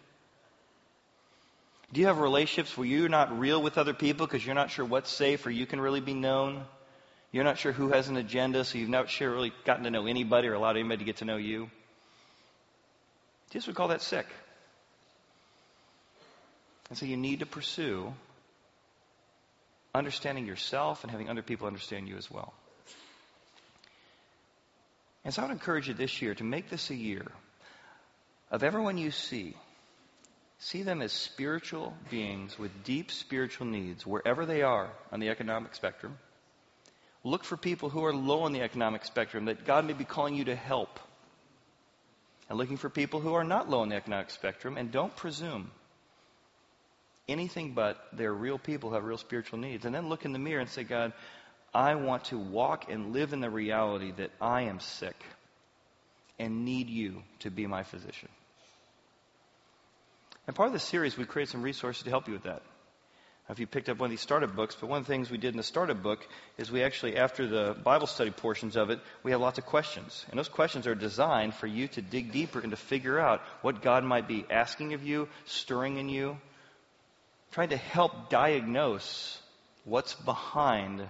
Do 1.92 2.00
you 2.00 2.08
have 2.08 2.18
relationships 2.18 2.76
where 2.76 2.88
you're 2.88 3.08
not 3.08 3.38
real 3.38 3.62
with 3.62 3.78
other 3.78 3.94
people 3.94 4.26
because 4.26 4.44
you're 4.44 4.56
not 4.56 4.72
sure 4.72 4.84
what's 4.84 5.12
safe 5.12 5.46
or 5.46 5.52
you 5.52 5.64
can 5.64 5.80
really 5.80 6.00
be 6.00 6.12
known? 6.12 6.64
You're 7.30 7.44
not 7.44 7.56
sure 7.56 7.70
who 7.70 7.90
has 7.90 8.08
an 8.08 8.16
agenda, 8.16 8.64
so 8.64 8.78
you've 8.78 8.88
not 8.88 9.10
sure 9.10 9.30
really 9.30 9.52
gotten 9.64 9.84
to 9.84 9.90
know 9.92 10.08
anybody 10.08 10.48
or 10.48 10.54
allowed 10.54 10.76
anybody 10.76 10.98
to 10.98 11.04
get 11.04 11.18
to 11.18 11.24
know 11.24 11.36
you? 11.36 11.70
Jesus 13.52 13.68
would 13.68 13.76
call 13.76 13.88
that 13.88 14.02
sick. 14.02 14.26
And 16.88 16.98
so 16.98 17.06
you 17.06 17.16
need 17.16 17.38
to 17.38 17.46
pursue 17.46 18.12
understanding 19.96 20.46
yourself 20.46 21.02
and 21.02 21.10
having 21.10 21.28
other 21.28 21.42
people 21.42 21.66
understand 21.66 22.08
you 22.08 22.16
as 22.16 22.30
well. 22.30 22.54
And 25.24 25.34
so 25.34 25.42
I 25.42 25.46
would 25.46 25.52
encourage 25.52 25.88
you 25.88 25.94
this 25.94 26.22
year 26.22 26.34
to 26.36 26.44
make 26.44 26.70
this 26.70 26.90
a 26.90 26.94
year 26.94 27.26
of 28.50 28.62
everyone 28.62 28.96
you 28.96 29.10
see, 29.10 29.56
see 30.58 30.82
them 30.82 31.02
as 31.02 31.12
spiritual 31.12 31.94
beings 32.10 32.58
with 32.58 32.84
deep 32.84 33.10
spiritual 33.10 33.66
needs 33.66 34.06
wherever 34.06 34.46
they 34.46 34.62
are 34.62 34.88
on 35.10 35.18
the 35.18 35.30
economic 35.30 35.74
spectrum. 35.74 36.16
Look 37.24 37.42
for 37.42 37.56
people 37.56 37.88
who 37.88 38.04
are 38.04 38.14
low 38.14 38.42
on 38.42 38.52
the 38.52 38.62
economic 38.62 39.04
spectrum 39.04 39.46
that 39.46 39.64
God 39.64 39.84
may 39.84 39.94
be 39.94 40.04
calling 40.04 40.36
you 40.36 40.44
to 40.44 40.54
help. 40.54 41.00
And 42.48 42.56
looking 42.56 42.76
for 42.76 42.88
people 42.88 43.18
who 43.18 43.34
are 43.34 43.42
not 43.42 43.68
low 43.68 43.80
on 43.80 43.88
the 43.88 43.96
economic 43.96 44.30
spectrum 44.30 44.76
and 44.76 44.92
don't 44.92 45.16
presume 45.16 45.72
anything 47.28 47.72
but 47.72 47.96
they're 48.12 48.32
real 48.32 48.58
people 48.58 48.90
who 48.90 48.94
have 48.94 49.04
real 49.04 49.18
spiritual 49.18 49.58
needs. 49.58 49.84
And 49.84 49.94
then 49.94 50.08
look 50.08 50.24
in 50.24 50.32
the 50.32 50.38
mirror 50.38 50.60
and 50.60 50.70
say, 50.70 50.84
God, 50.84 51.12
I 51.74 51.94
want 51.94 52.24
to 52.26 52.38
walk 52.38 52.90
and 52.90 53.12
live 53.12 53.32
in 53.32 53.40
the 53.40 53.50
reality 53.50 54.12
that 54.16 54.30
I 54.40 54.62
am 54.62 54.80
sick 54.80 55.16
and 56.38 56.64
need 56.64 56.88
you 56.88 57.22
to 57.40 57.50
be 57.50 57.66
my 57.66 57.82
physician. 57.82 58.28
And 60.46 60.54
part 60.54 60.68
of 60.68 60.72
the 60.72 60.78
series, 60.78 61.16
we 61.16 61.24
created 61.24 61.50
some 61.50 61.62
resources 61.62 62.04
to 62.04 62.10
help 62.10 62.28
you 62.28 62.34
with 62.34 62.44
that. 62.44 62.62
If 63.48 63.60
you 63.60 63.66
picked 63.66 63.88
up 63.88 63.98
one 63.98 64.08
of 64.08 64.10
these 64.10 64.20
startup 64.20 64.56
books, 64.56 64.76
but 64.80 64.88
one 64.88 64.98
of 64.98 65.06
the 65.06 65.12
things 65.12 65.30
we 65.30 65.38
did 65.38 65.52
in 65.52 65.56
the 65.56 65.62
startup 65.62 66.02
book 66.02 66.26
is 66.58 66.70
we 66.70 66.82
actually, 66.82 67.16
after 67.16 67.46
the 67.46 67.76
Bible 67.84 68.08
study 68.08 68.32
portions 68.32 68.76
of 68.76 68.90
it, 68.90 68.98
we 69.22 69.30
have 69.30 69.40
lots 69.40 69.58
of 69.58 69.66
questions. 69.66 70.26
And 70.30 70.38
those 70.38 70.48
questions 70.48 70.88
are 70.88 70.96
designed 70.96 71.54
for 71.54 71.68
you 71.68 71.86
to 71.88 72.02
dig 72.02 72.32
deeper 72.32 72.58
and 72.58 72.72
to 72.72 72.76
figure 72.76 73.20
out 73.20 73.42
what 73.62 73.82
God 73.82 74.02
might 74.02 74.26
be 74.26 74.44
asking 74.50 74.94
of 74.94 75.04
you, 75.04 75.28
stirring 75.44 75.96
in 75.98 76.08
you, 76.08 76.38
trying 77.56 77.70
to 77.70 77.76
help 77.78 78.28
diagnose 78.28 79.38
what's 79.86 80.12
behind 80.12 81.02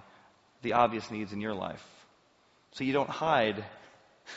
the 0.62 0.74
obvious 0.74 1.10
needs 1.10 1.32
in 1.32 1.40
your 1.40 1.54
life. 1.54 1.84
So 2.70 2.84
you 2.84 2.92
don't 2.92 3.10
hide 3.10 3.64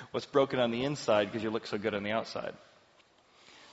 what's 0.09 0.25
broken 0.25 0.59
on 0.59 0.71
the 0.71 0.85
inside 0.85 1.25
because 1.25 1.43
you 1.43 1.51
look 1.51 1.67
so 1.67 1.77
good 1.77 1.93
on 1.93 2.01
the 2.01 2.09
outside. 2.09 2.55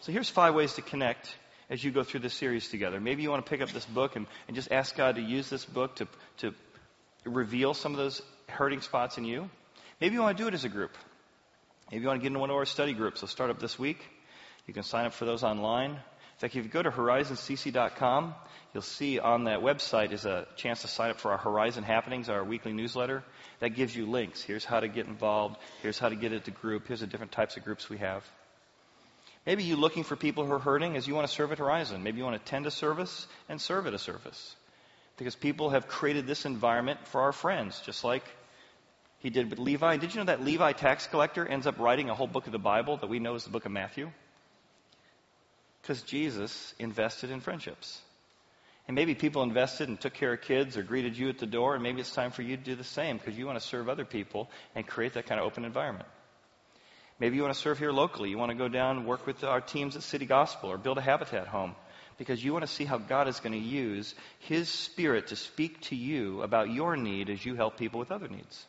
So 0.02 0.12
here's 0.12 0.28
five 0.28 0.54
ways 0.54 0.74
to 0.74 0.82
connect 0.82 1.34
as 1.70 1.82
you 1.82 1.90
go 1.90 2.02
through 2.02 2.20
this 2.20 2.34
series 2.34 2.68
together. 2.68 3.00
Maybe 3.00 3.22
you 3.22 3.30
want 3.30 3.46
to 3.46 3.48
pick 3.48 3.62
up 3.62 3.70
this 3.70 3.86
book 3.86 4.16
and, 4.16 4.26
and 4.48 4.54
just 4.54 4.70
ask 4.70 4.94
God 4.94 5.14
to 5.14 5.22
use 5.22 5.48
this 5.48 5.64
book 5.64 5.96
to, 5.96 6.08
to 6.40 6.52
reveal 7.24 7.72
some 7.72 7.92
of 7.92 7.96
those 7.96 8.20
hurting 8.50 8.82
spots 8.82 9.16
in 9.16 9.24
you. 9.24 9.48
Maybe 9.98 10.14
you 10.14 10.20
want 10.20 10.36
to 10.36 10.44
do 10.44 10.48
it 10.48 10.52
as 10.52 10.66
a 10.66 10.68
group. 10.68 10.92
Maybe 11.90 12.02
you 12.02 12.06
want 12.06 12.20
to 12.20 12.22
get 12.22 12.26
into 12.26 12.40
one 12.40 12.50
of 12.50 12.56
our 12.56 12.66
study 12.66 12.92
groups. 12.92 13.22
They'll 13.22 13.28
start 13.28 13.48
up 13.48 13.60
this 13.60 13.78
week. 13.78 14.06
You 14.66 14.74
can 14.74 14.82
sign 14.82 15.06
up 15.06 15.14
for 15.14 15.24
those 15.24 15.42
online. 15.42 15.96
In 16.36 16.40
fact, 16.40 16.54
if 16.54 16.64
you 16.64 16.70
go 16.70 16.82
to 16.82 16.90
horizoncc.com, 16.90 18.34
you'll 18.74 18.82
see 18.82 19.18
on 19.18 19.44
that 19.44 19.60
website 19.60 20.12
is 20.12 20.26
a 20.26 20.46
chance 20.56 20.82
to 20.82 20.88
sign 20.88 21.08
up 21.08 21.18
for 21.18 21.30
our 21.30 21.38
Horizon 21.38 21.82
Happenings, 21.82 22.28
our 22.28 22.44
weekly 22.44 22.74
newsletter. 22.74 23.24
That 23.60 23.70
gives 23.70 23.96
you 23.96 24.04
links. 24.04 24.42
Here's 24.42 24.62
how 24.62 24.80
to 24.80 24.88
get 24.88 25.06
involved. 25.06 25.56
Here's 25.80 25.98
how 25.98 26.10
to 26.10 26.14
get 26.14 26.34
into 26.34 26.50
group. 26.50 26.88
Here's 26.88 27.00
the 27.00 27.06
different 27.06 27.32
types 27.32 27.56
of 27.56 27.64
groups 27.64 27.88
we 27.88 27.96
have. 27.98 28.22
Maybe 29.46 29.62
you're 29.62 29.78
looking 29.78 30.04
for 30.04 30.14
people 30.14 30.44
who 30.44 30.52
are 30.52 30.58
hurting 30.58 30.94
as 30.94 31.08
you 31.08 31.14
want 31.14 31.26
to 31.26 31.32
serve 31.32 31.52
at 31.52 31.58
Horizon. 31.58 32.02
Maybe 32.02 32.18
you 32.18 32.24
want 32.24 32.36
to 32.36 32.42
attend 32.42 32.66
a 32.66 32.70
service 32.70 33.26
and 33.48 33.58
serve 33.58 33.86
at 33.86 33.94
a 33.94 33.98
service. 33.98 34.56
Because 35.16 35.34
people 35.34 35.70
have 35.70 35.88
created 35.88 36.26
this 36.26 36.44
environment 36.44 37.00
for 37.06 37.22
our 37.22 37.32
friends, 37.32 37.80
just 37.86 38.04
like 38.04 38.24
he 39.20 39.30
did 39.30 39.48
with 39.48 39.58
Levi. 39.58 39.96
Did 39.96 40.14
you 40.14 40.20
know 40.20 40.26
that 40.26 40.44
Levi 40.44 40.72
tax 40.72 41.06
collector 41.06 41.46
ends 41.46 41.66
up 41.66 41.78
writing 41.78 42.10
a 42.10 42.14
whole 42.14 42.26
book 42.26 42.44
of 42.44 42.52
the 42.52 42.58
Bible 42.58 42.98
that 42.98 43.06
we 43.06 43.20
know 43.20 43.36
is 43.36 43.44
the 43.44 43.50
book 43.50 43.64
of 43.64 43.72
Matthew? 43.72 44.10
Because 45.86 46.02
Jesus 46.02 46.74
invested 46.80 47.30
in 47.30 47.38
friendships. 47.38 48.00
And 48.88 48.96
maybe 48.96 49.14
people 49.14 49.44
invested 49.44 49.88
and 49.88 50.00
took 50.00 50.14
care 50.14 50.32
of 50.32 50.40
kids 50.40 50.76
or 50.76 50.82
greeted 50.82 51.16
you 51.16 51.28
at 51.28 51.38
the 51.38 51.46
door, 51.46 51.74
and 51.74 51.82
maybe 51.82 52.00
it's 52.00 52.12
time 52.12 52.32
for 52.32 52.42
you 52.42 52.56
to 52.56 52.62
do 52.62 52.74
the 52.74 52.82
same 52.82 53.18
because 53.18 53.38
you 53.38 53.46
want 53.46 53.60
to 53.60 53.64
serve 53.64 53.88
other 53.88 54.04
people 54.04 54.50
and 54.74 54.84
create 54.84 55.14
that 55.14 55.26
kind 55.26 55.40
of 55.40 55.46
open 55.46 55.64
environment. 55.64 56.08
Maybe 57.20 57.36
you 57.36 57.42
want 57.42 57.54
to 57.54 57.60
serve 57.60 57.78
here 57.78 57.92
locally. 57.92 58.30
You 58.30 58.36
want 58.36 58.50
to 58.50 58.58
go 58.58 58.66
down 58.66 58.96
and 58.96 59.06
work 59.06 59.28
with 59.28 59.44
our 59.44 59.60
teams 59.60 59.94
at 59.94 60.02
City 60.02 60.26
Gospel 60.26 60.72
or 60.72 60.76
build 60.76 60.98
a 60.98 61.02
habitat 61.02 61.46
home 61.46 61.76
because 62.18 62.42
you 62.42 62.52
want 62.52 62.66
to 62.66 62.72
see 62.72 62.84
how 62.84 62.98
God 62.98 63.28
is 63.28 63.38
going 63.38 63.52
to 63.52 63.58
use 63.58 64.12
His 64.40 64.68
Spirit 64.68 65.28
to 65.28 65.36
speak 65.36 65.80
to 65.82 65.94
you 65.94 66.42
about 66.42 66.68
your 66.68 66.96
need 66.96 67.30
as 67.30 67.46
you 67.46 67.54
help 67.54 67.78
people 67.78 68.00
with 68.00 68.10
other 68.10 68.26
needs. 68.26 68.66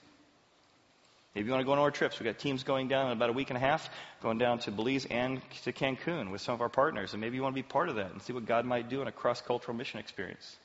Maybe 1.37 1.49
you 1.49 1.51
want 1.51 1.61
to 1.61 1.65
go 1.65 1.73
on 1.73 1.77
our 1.77 1.91
trips. 1.91 2.19
We've 2.19 2.25
got 2.25 2.39
teams 2.39 2.63
going 2.63 2.87
down 2.87 3.11
in 3.11 3.11
about 3.11 3.29
a 3.29 3.33
week 3.33 3.51
and 3.51 3.57
a 3.57 3.59
half, 3.59 3.91
going 4.23 4.39
down 4.39 4.57
to 4.61 4.71
Belize 4.71 5.05
and 5.05 5.39
to 5.65 5.71
Cancun 5.71 6.31
with 6.31 6.41
some 6.41 6.55
of 6.55 6.61
our 6.61 6.67
partners. 6.67 7.13
And 7.13 7.21
maybe 7.21 7.35
you 7.35 7.43
want 7.43 7.53
to 7.53 7.61
be 7.61 7.67
part 7.67 7.89
of 7.89 7.97
that 7.97 8.11
and 8.11 8.19
see 8.23 8.33
what 8.33 8.47
God 8.47 8.65
might 8.65 8.89
do 8.89 9.03
in 9.03 9.07
a 9.07 9.11
cross 9.11 9.39
cultural 9.39 9.77
mission 9.77 9.99
experience. 9.99 10.57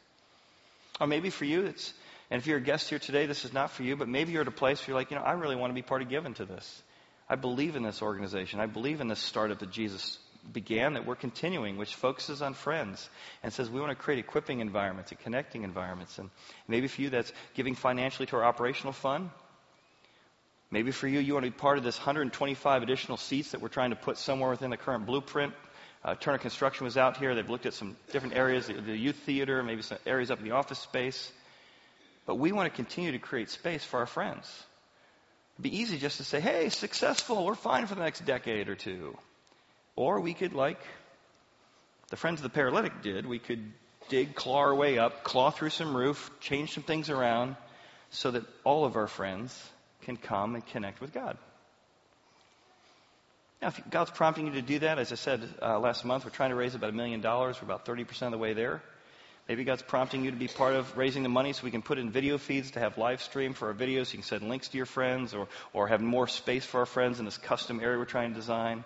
Or 0.98 1.06
maybe 1.06 1.28
for 1.28 1.44
you, 1.44 1.66
it's, 1.66 1.92
and 2.30 2.40
if 2.40 2.46
you're 2.46 2.56
a 2.56 2.62
guest 2.62 2.88
here 2.88 2.98
today, 2.98 3.26
this 3.26 3.44
is 3.44 3.52
not 3.52 3.70
for 3.70 3.82
you, 3.82 3.96
but 3.96 4.08
maybe 4.08 4.32
you're 4.32 4.40
at 4.40 4.48
a 4.48 4.50
place 4.50 4.80
where 4.80 4.92
you're 4.92 4.98
like, 4.98 5.10
you 5.10 5.18
know, 5.18 5.22
I 5.22 5.32
really 5.32 5.56
want 5.56 5.72
to 5.72 5.74
be 5.74 5.82
part 5.82 6.00
of 6.00 6.08
giving 6.08 6.32
to 6.34 6.46
this. 6.46 6.82
I 7.28 7.34
believe 7.34 7.76
in 7.76 7.82
this 7.82 8.00
organization. 8.00 8.58
I 8.58 8.64
believe 8.64 9.02
in 9.02 9.08
this 9.08 9.20
startup 9.20 9.58
that 9.58 9.70
Jesus 9.70 10.18
began 10.54 10.94
that 10.94 11.04
we're 11.04 11.16
continuing, 11.16 11.76
which 11.76 11.94
focuses 11.96 12.40
on 12.40 12.54
friends 12.54 13.10
and 13.42 13.52
says 13.52 13.68
we 13.68 13.78
want 13.78 13.90
to 13.90 14.02
create 14.02 14.20
equipping 14.20 14.60
environments 14.60 15.10
and 15.10 15.20
connecting 15.20 15.64
environments. 15.64 16.18
And 16.18 16.30
maybe 16.66 16.88
for 16.88 17.02
you, 17.02 17.10
that's 17.10 17.30
giving 17.52 17.74
financially 17.74 18.24
to 18.28 18.36
our 18.36 18.44
operational 18.44 18.94
fund. 18.94 19.28
Maybe 20.72 20.90
for 20.90 21.06
you, 21.06 21.20
you 21.20 21.34
want 21.34 21.44
to 21.44 21.50
be 21.50 21.56
part 21.56 21.76
of 21.76 21.84
this 21.84 21.98
125 21.98 22.82
additional 22.82 23.18
seats 23.18 23.50
that 23.50 23.60
we're 23.60 23.68
trying 23.68 23.90
to 23.90 23.96
put 23.96 24.16
somewhere 24.16 24.48
within 24.48 24.70
the 24.70 24.78
current 24.78 25.04
blueprint. 25.04 25.52
Uh, 26.02 26.14
Turner 26.14 26.38
Construction 26.38 26.84
was 26.84 26.96
out 26.96 27.18
here. 27.18 27.34
They've 27.34 27.48
looked 27.48 27.66
at 27.66 27.74
some 27.74 27.94
different 28.10 28.36
areas, 28.36 28.68
the, 28.68 28.72
the 28.80 28.96
youth 28.96 29.16
theater, 29.16 29.62
maybe 29.62 29.82
some 29.82 29.98
areas 30.06 30.30
up 30.30 30.38
in 30.38 30.46
the 30.46 30.52
office 30.52 30.78
space. 30.78 31.30
But 32.24 32.36
we 32.36 32.52
want 32.52 32.72
to 32.72 32.74
continue 32.74 33.12
to 33.12 33.18
create 33.18 33.50
space 33.50 33.84
for 33.84 34.00
our 34.00 34.06
friends. 34.06 34.50
It'd 35.56 35.70
be 35.70 35.78
easy 35.78 35.98
just 35.98 36.16
to 36.16 36.24
say, 36.24 36.40
hey, 36.40 36.70
successful, 36.70 37.44
we're 37.44 37.54
fine 37.54 37.86
for 37.86 37.94
the 37.94 38.02
next 38.02 38.24
decade 38.24 38.70
or 38.70 38.74
two. 38.74 39.14
Or 39.94 40.20
we 40.20 40.32
could, 40.32 40.54
like 40.54 40.80
the 42.08 42.16
friends 42.16 42.38
of 42.38 42.44
the 42.44 42.48
paralytic 42.48 43.02
did, 43.02 43.26
we 43.26 43.38
could 43.38 43.62
dig, 44.08 44.34
claw 44.34 44.60
our 44.60 44.74
way 44.74 44.98
up, 44.98 45.22
claw 45.22 45.50
through 45.50 45.70
some 45.70 45.94
roof, 45.94 46.30
change 46.40 46.72
some 46.72 46.82
things 46.82 47.10
around 47.10 47.56
so 48.08 48.30
that 48.30 48.44
all 48.64 48.86
of 48.86 48.96
our 48.96 49.06
friends 49.06 49.54
can 50.02 50.16
come 50.16 50.54
and 50.54 50.66
connect 50.66 51.00
with 51.00 51.12
God. 51.12 51.38
Now, 53.62 53.68
if 53.68 53.80
God's 53.90 54.10
prompting 54.10 54.46
you 54.48 54.52
to 54.54 54.62
do 54.62 54.80
that, 54.80 54.98
as 54.98 55.12
I 55.12 55.14
said 55.14 55.48
uh, 55.62 55.78
last 55.78 56.04
month, 56.04 56.24
we're 56.24 56.30
trying 56.30 56.50
to 56.50 56.56
raise 56.56 56.74
about 56.74 56.90
a 56.90 56.92
million 56.92 57.20
dollars. 57.20 57.62
We're 57.62 57.66
about 57.66 57.86
30% 57.86 58.22
of 58.22 58.32
the 58.32 58.38
way 58.38 58.54
there. 58.54 58.82
Maybe 59.48 59.64
God's 59.64 59.82
prompting 59.82 60.24
you 60.24 60.30
to 60.30 60.36
be 60.36 60.48
part 60.48 60.74
of 60.74 60.96
raising 60.96 61.22
the 61.22 61.28
money 61.28 61.52
so 61.52 61.64
we 61.64 61.70
can 61.70 61.82
put 61.82 61.98
in 61.98 62.10
video 62.10 62.38
feeds 62.38 62.72
to 62.72 62.80
have 62.80 62.98
live 62.98 63.22
stream 63.22 63.54
for 63.54 63.68
our 63.68 63.74
videos. 63.74 64.06
So 64.06 64.12
you 64.12 64.18
can 64.18 64.22
send 64.22 64.48
links 64.48 64.68
to 64.68 64.76
your 64.76 64.86
friends 64.86 65.34
or, 65.34 65.48
or 65.72 65.88
have 65.88 66.00
more 66.00 66.26
space 66.26 66.64
for 66.64 66.80
our 66.80 66.86
friends 66.86 67.18
in 67.18 67.24
this 67.24 67.38
custom 67.38 67.80
area 67.80 67.98
we're 67.98 68.04
trying 68.04 68.30
to 68.30 68.34
design. 68.34 68.84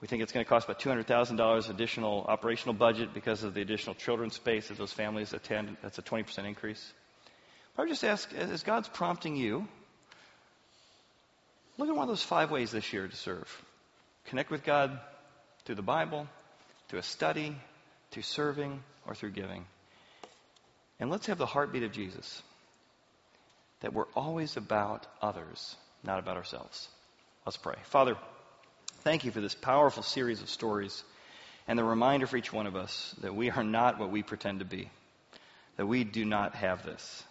We 0.00 0.08
think 0.08 0.22
it's 0.22 0.32
going 0.32 0.44
to 0.44 0.48
cost 0.48 0.68
about 0.68 0.80
$200,000 0.80 1.70
additional 1.70 2.24
operational 2.28 2.74
budget 2.74 3.14
because 3.14 3.44
of 3.44 3.54
the 3.54 3.62
additional 3.62 3.94
children's 3.94 4.34
space 4.34 4.68
that 4.68 4.76
those 4.76 4.92
families 4.92 5.32
attend. 5.32 5.76
That's 5.82 5.98
a 5.98 6.02
20% 6.02 6.46
increase. 6.46 6.92
But 7.74 7.82
I 7.82 7.84
would 7.84 7.90
just 7.90 8.04
ask, 8.04 8.30
as 8.34 8.62
God's 8.62 8.88
prompting 8.88 9.36
you, 9.36 9.66
look 11.78 11.88
at 11.88 11.94
one 11.94 12.04
of 12.04 12.08
those 12.08 12.22
five 12.22 12.50
ways 12.50 12.70
this 12.70 12.92
year 12.92 13.06
to 13.06 13.16
serve. 13.16 13.64
Connect 14.26 14.50
with 14.50 14.64
God 14.64 14.98
through 15.64 15.74
the 15.76 15.82
Bible, 15.82 16.26
through 16.88 17.00
a 17.00 17.04
study, 17.04 17.56
through 18.10 18.22
serving, 18.22 18.82
or 19.06 19.14
through 19.14 19.30
giving. 19.30 19.66
And 20.98 21.10
let's 21.10 21.26
have 21.26 21.38
the 21.38 21.46
heartbeat 21.46 21.82
of 21.82 21.92
Jesus 21.92 22.42
that 23.80 23.92
we're 23.92 24.06
always 24.14 24.56
about 24.56 25.06
others, 25.20 25.76
not 26.02 26.18
about 26.18 26.36
ourselves. 26.36 26.88
Let's 27.44 27.58
pray. 27.58 27.76
Father, 27.84 28.16
thank 29.02 29.24
you 29.24 29.30
for 29.30 29.40
this 29.40 29.54
powerful 29.54 30.02
series 30.02 30.40
of 30.40 30.48
stories 30.48 31.04
and 31.68 31.78
the 31.78 31.84
reminder 31.84 32.26
for 32.26 32.36
each 32.36 32.52
one 32.52 32.66
of 32.66 32.74
us 32.74 33.14
that 33.20 33.34
we 33.34 33.50
are 33.50 33.64
not 33.64 33.98
what 33.98 34.10
we 34.10 34.22
pretend 34.22 34.60
to 34.60 34.64
be, 34.64 34.90
that 35.76 35.86
we 35.86 36.04
do 36.04 36.24
not 36.24 36.54
have 36.54 36.84
this. 36.84 37.22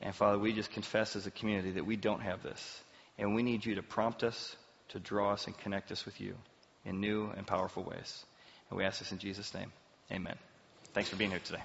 And 0.00 0.14
Father, 0.14 0.38
we 0.38 0.52
just 0.52 0.72
confess 0.72 1.14
as 1.14 1.26
a 1.26 1.30
community 1.30 1.72
that 1.72 1.86
we 1.86 1.96
don't 1.96 2.22
have 2.22 2.42
this. 2.42 2.80
And 3.20 3.34
we 3.34 3.42
need 3.42 3.64
you 3.64 3.76
to 3.76 3.82
prompt 3.82 4.24
us, 4.24 4.56
to 4.88 4.98
draw 4.98 5.32
us, 5.32 5.46
and 5.46 5.56
connect 5.58 5.92
us 5.92 6.04
with 6.06 6.20
you 6.20 6.34
in 6.84 7.00
new 7.00 7.30
and 7.36 7.46
powerful 7.46 7.84
ways. 7.84 8.24
And 8.70 8.78
we 8.78 8.84
ask 8.84 8.98
this 8.98 9.12
in 9.12 9.18
Jesus' 9.18 9.52
name. 9.54 9.70
Amen. 10.10 10.36
Thanks 10.94 11.10
for 11.10 11.16
being 11.16 11.30
here 11.30 11.40
today. 11.44 11.62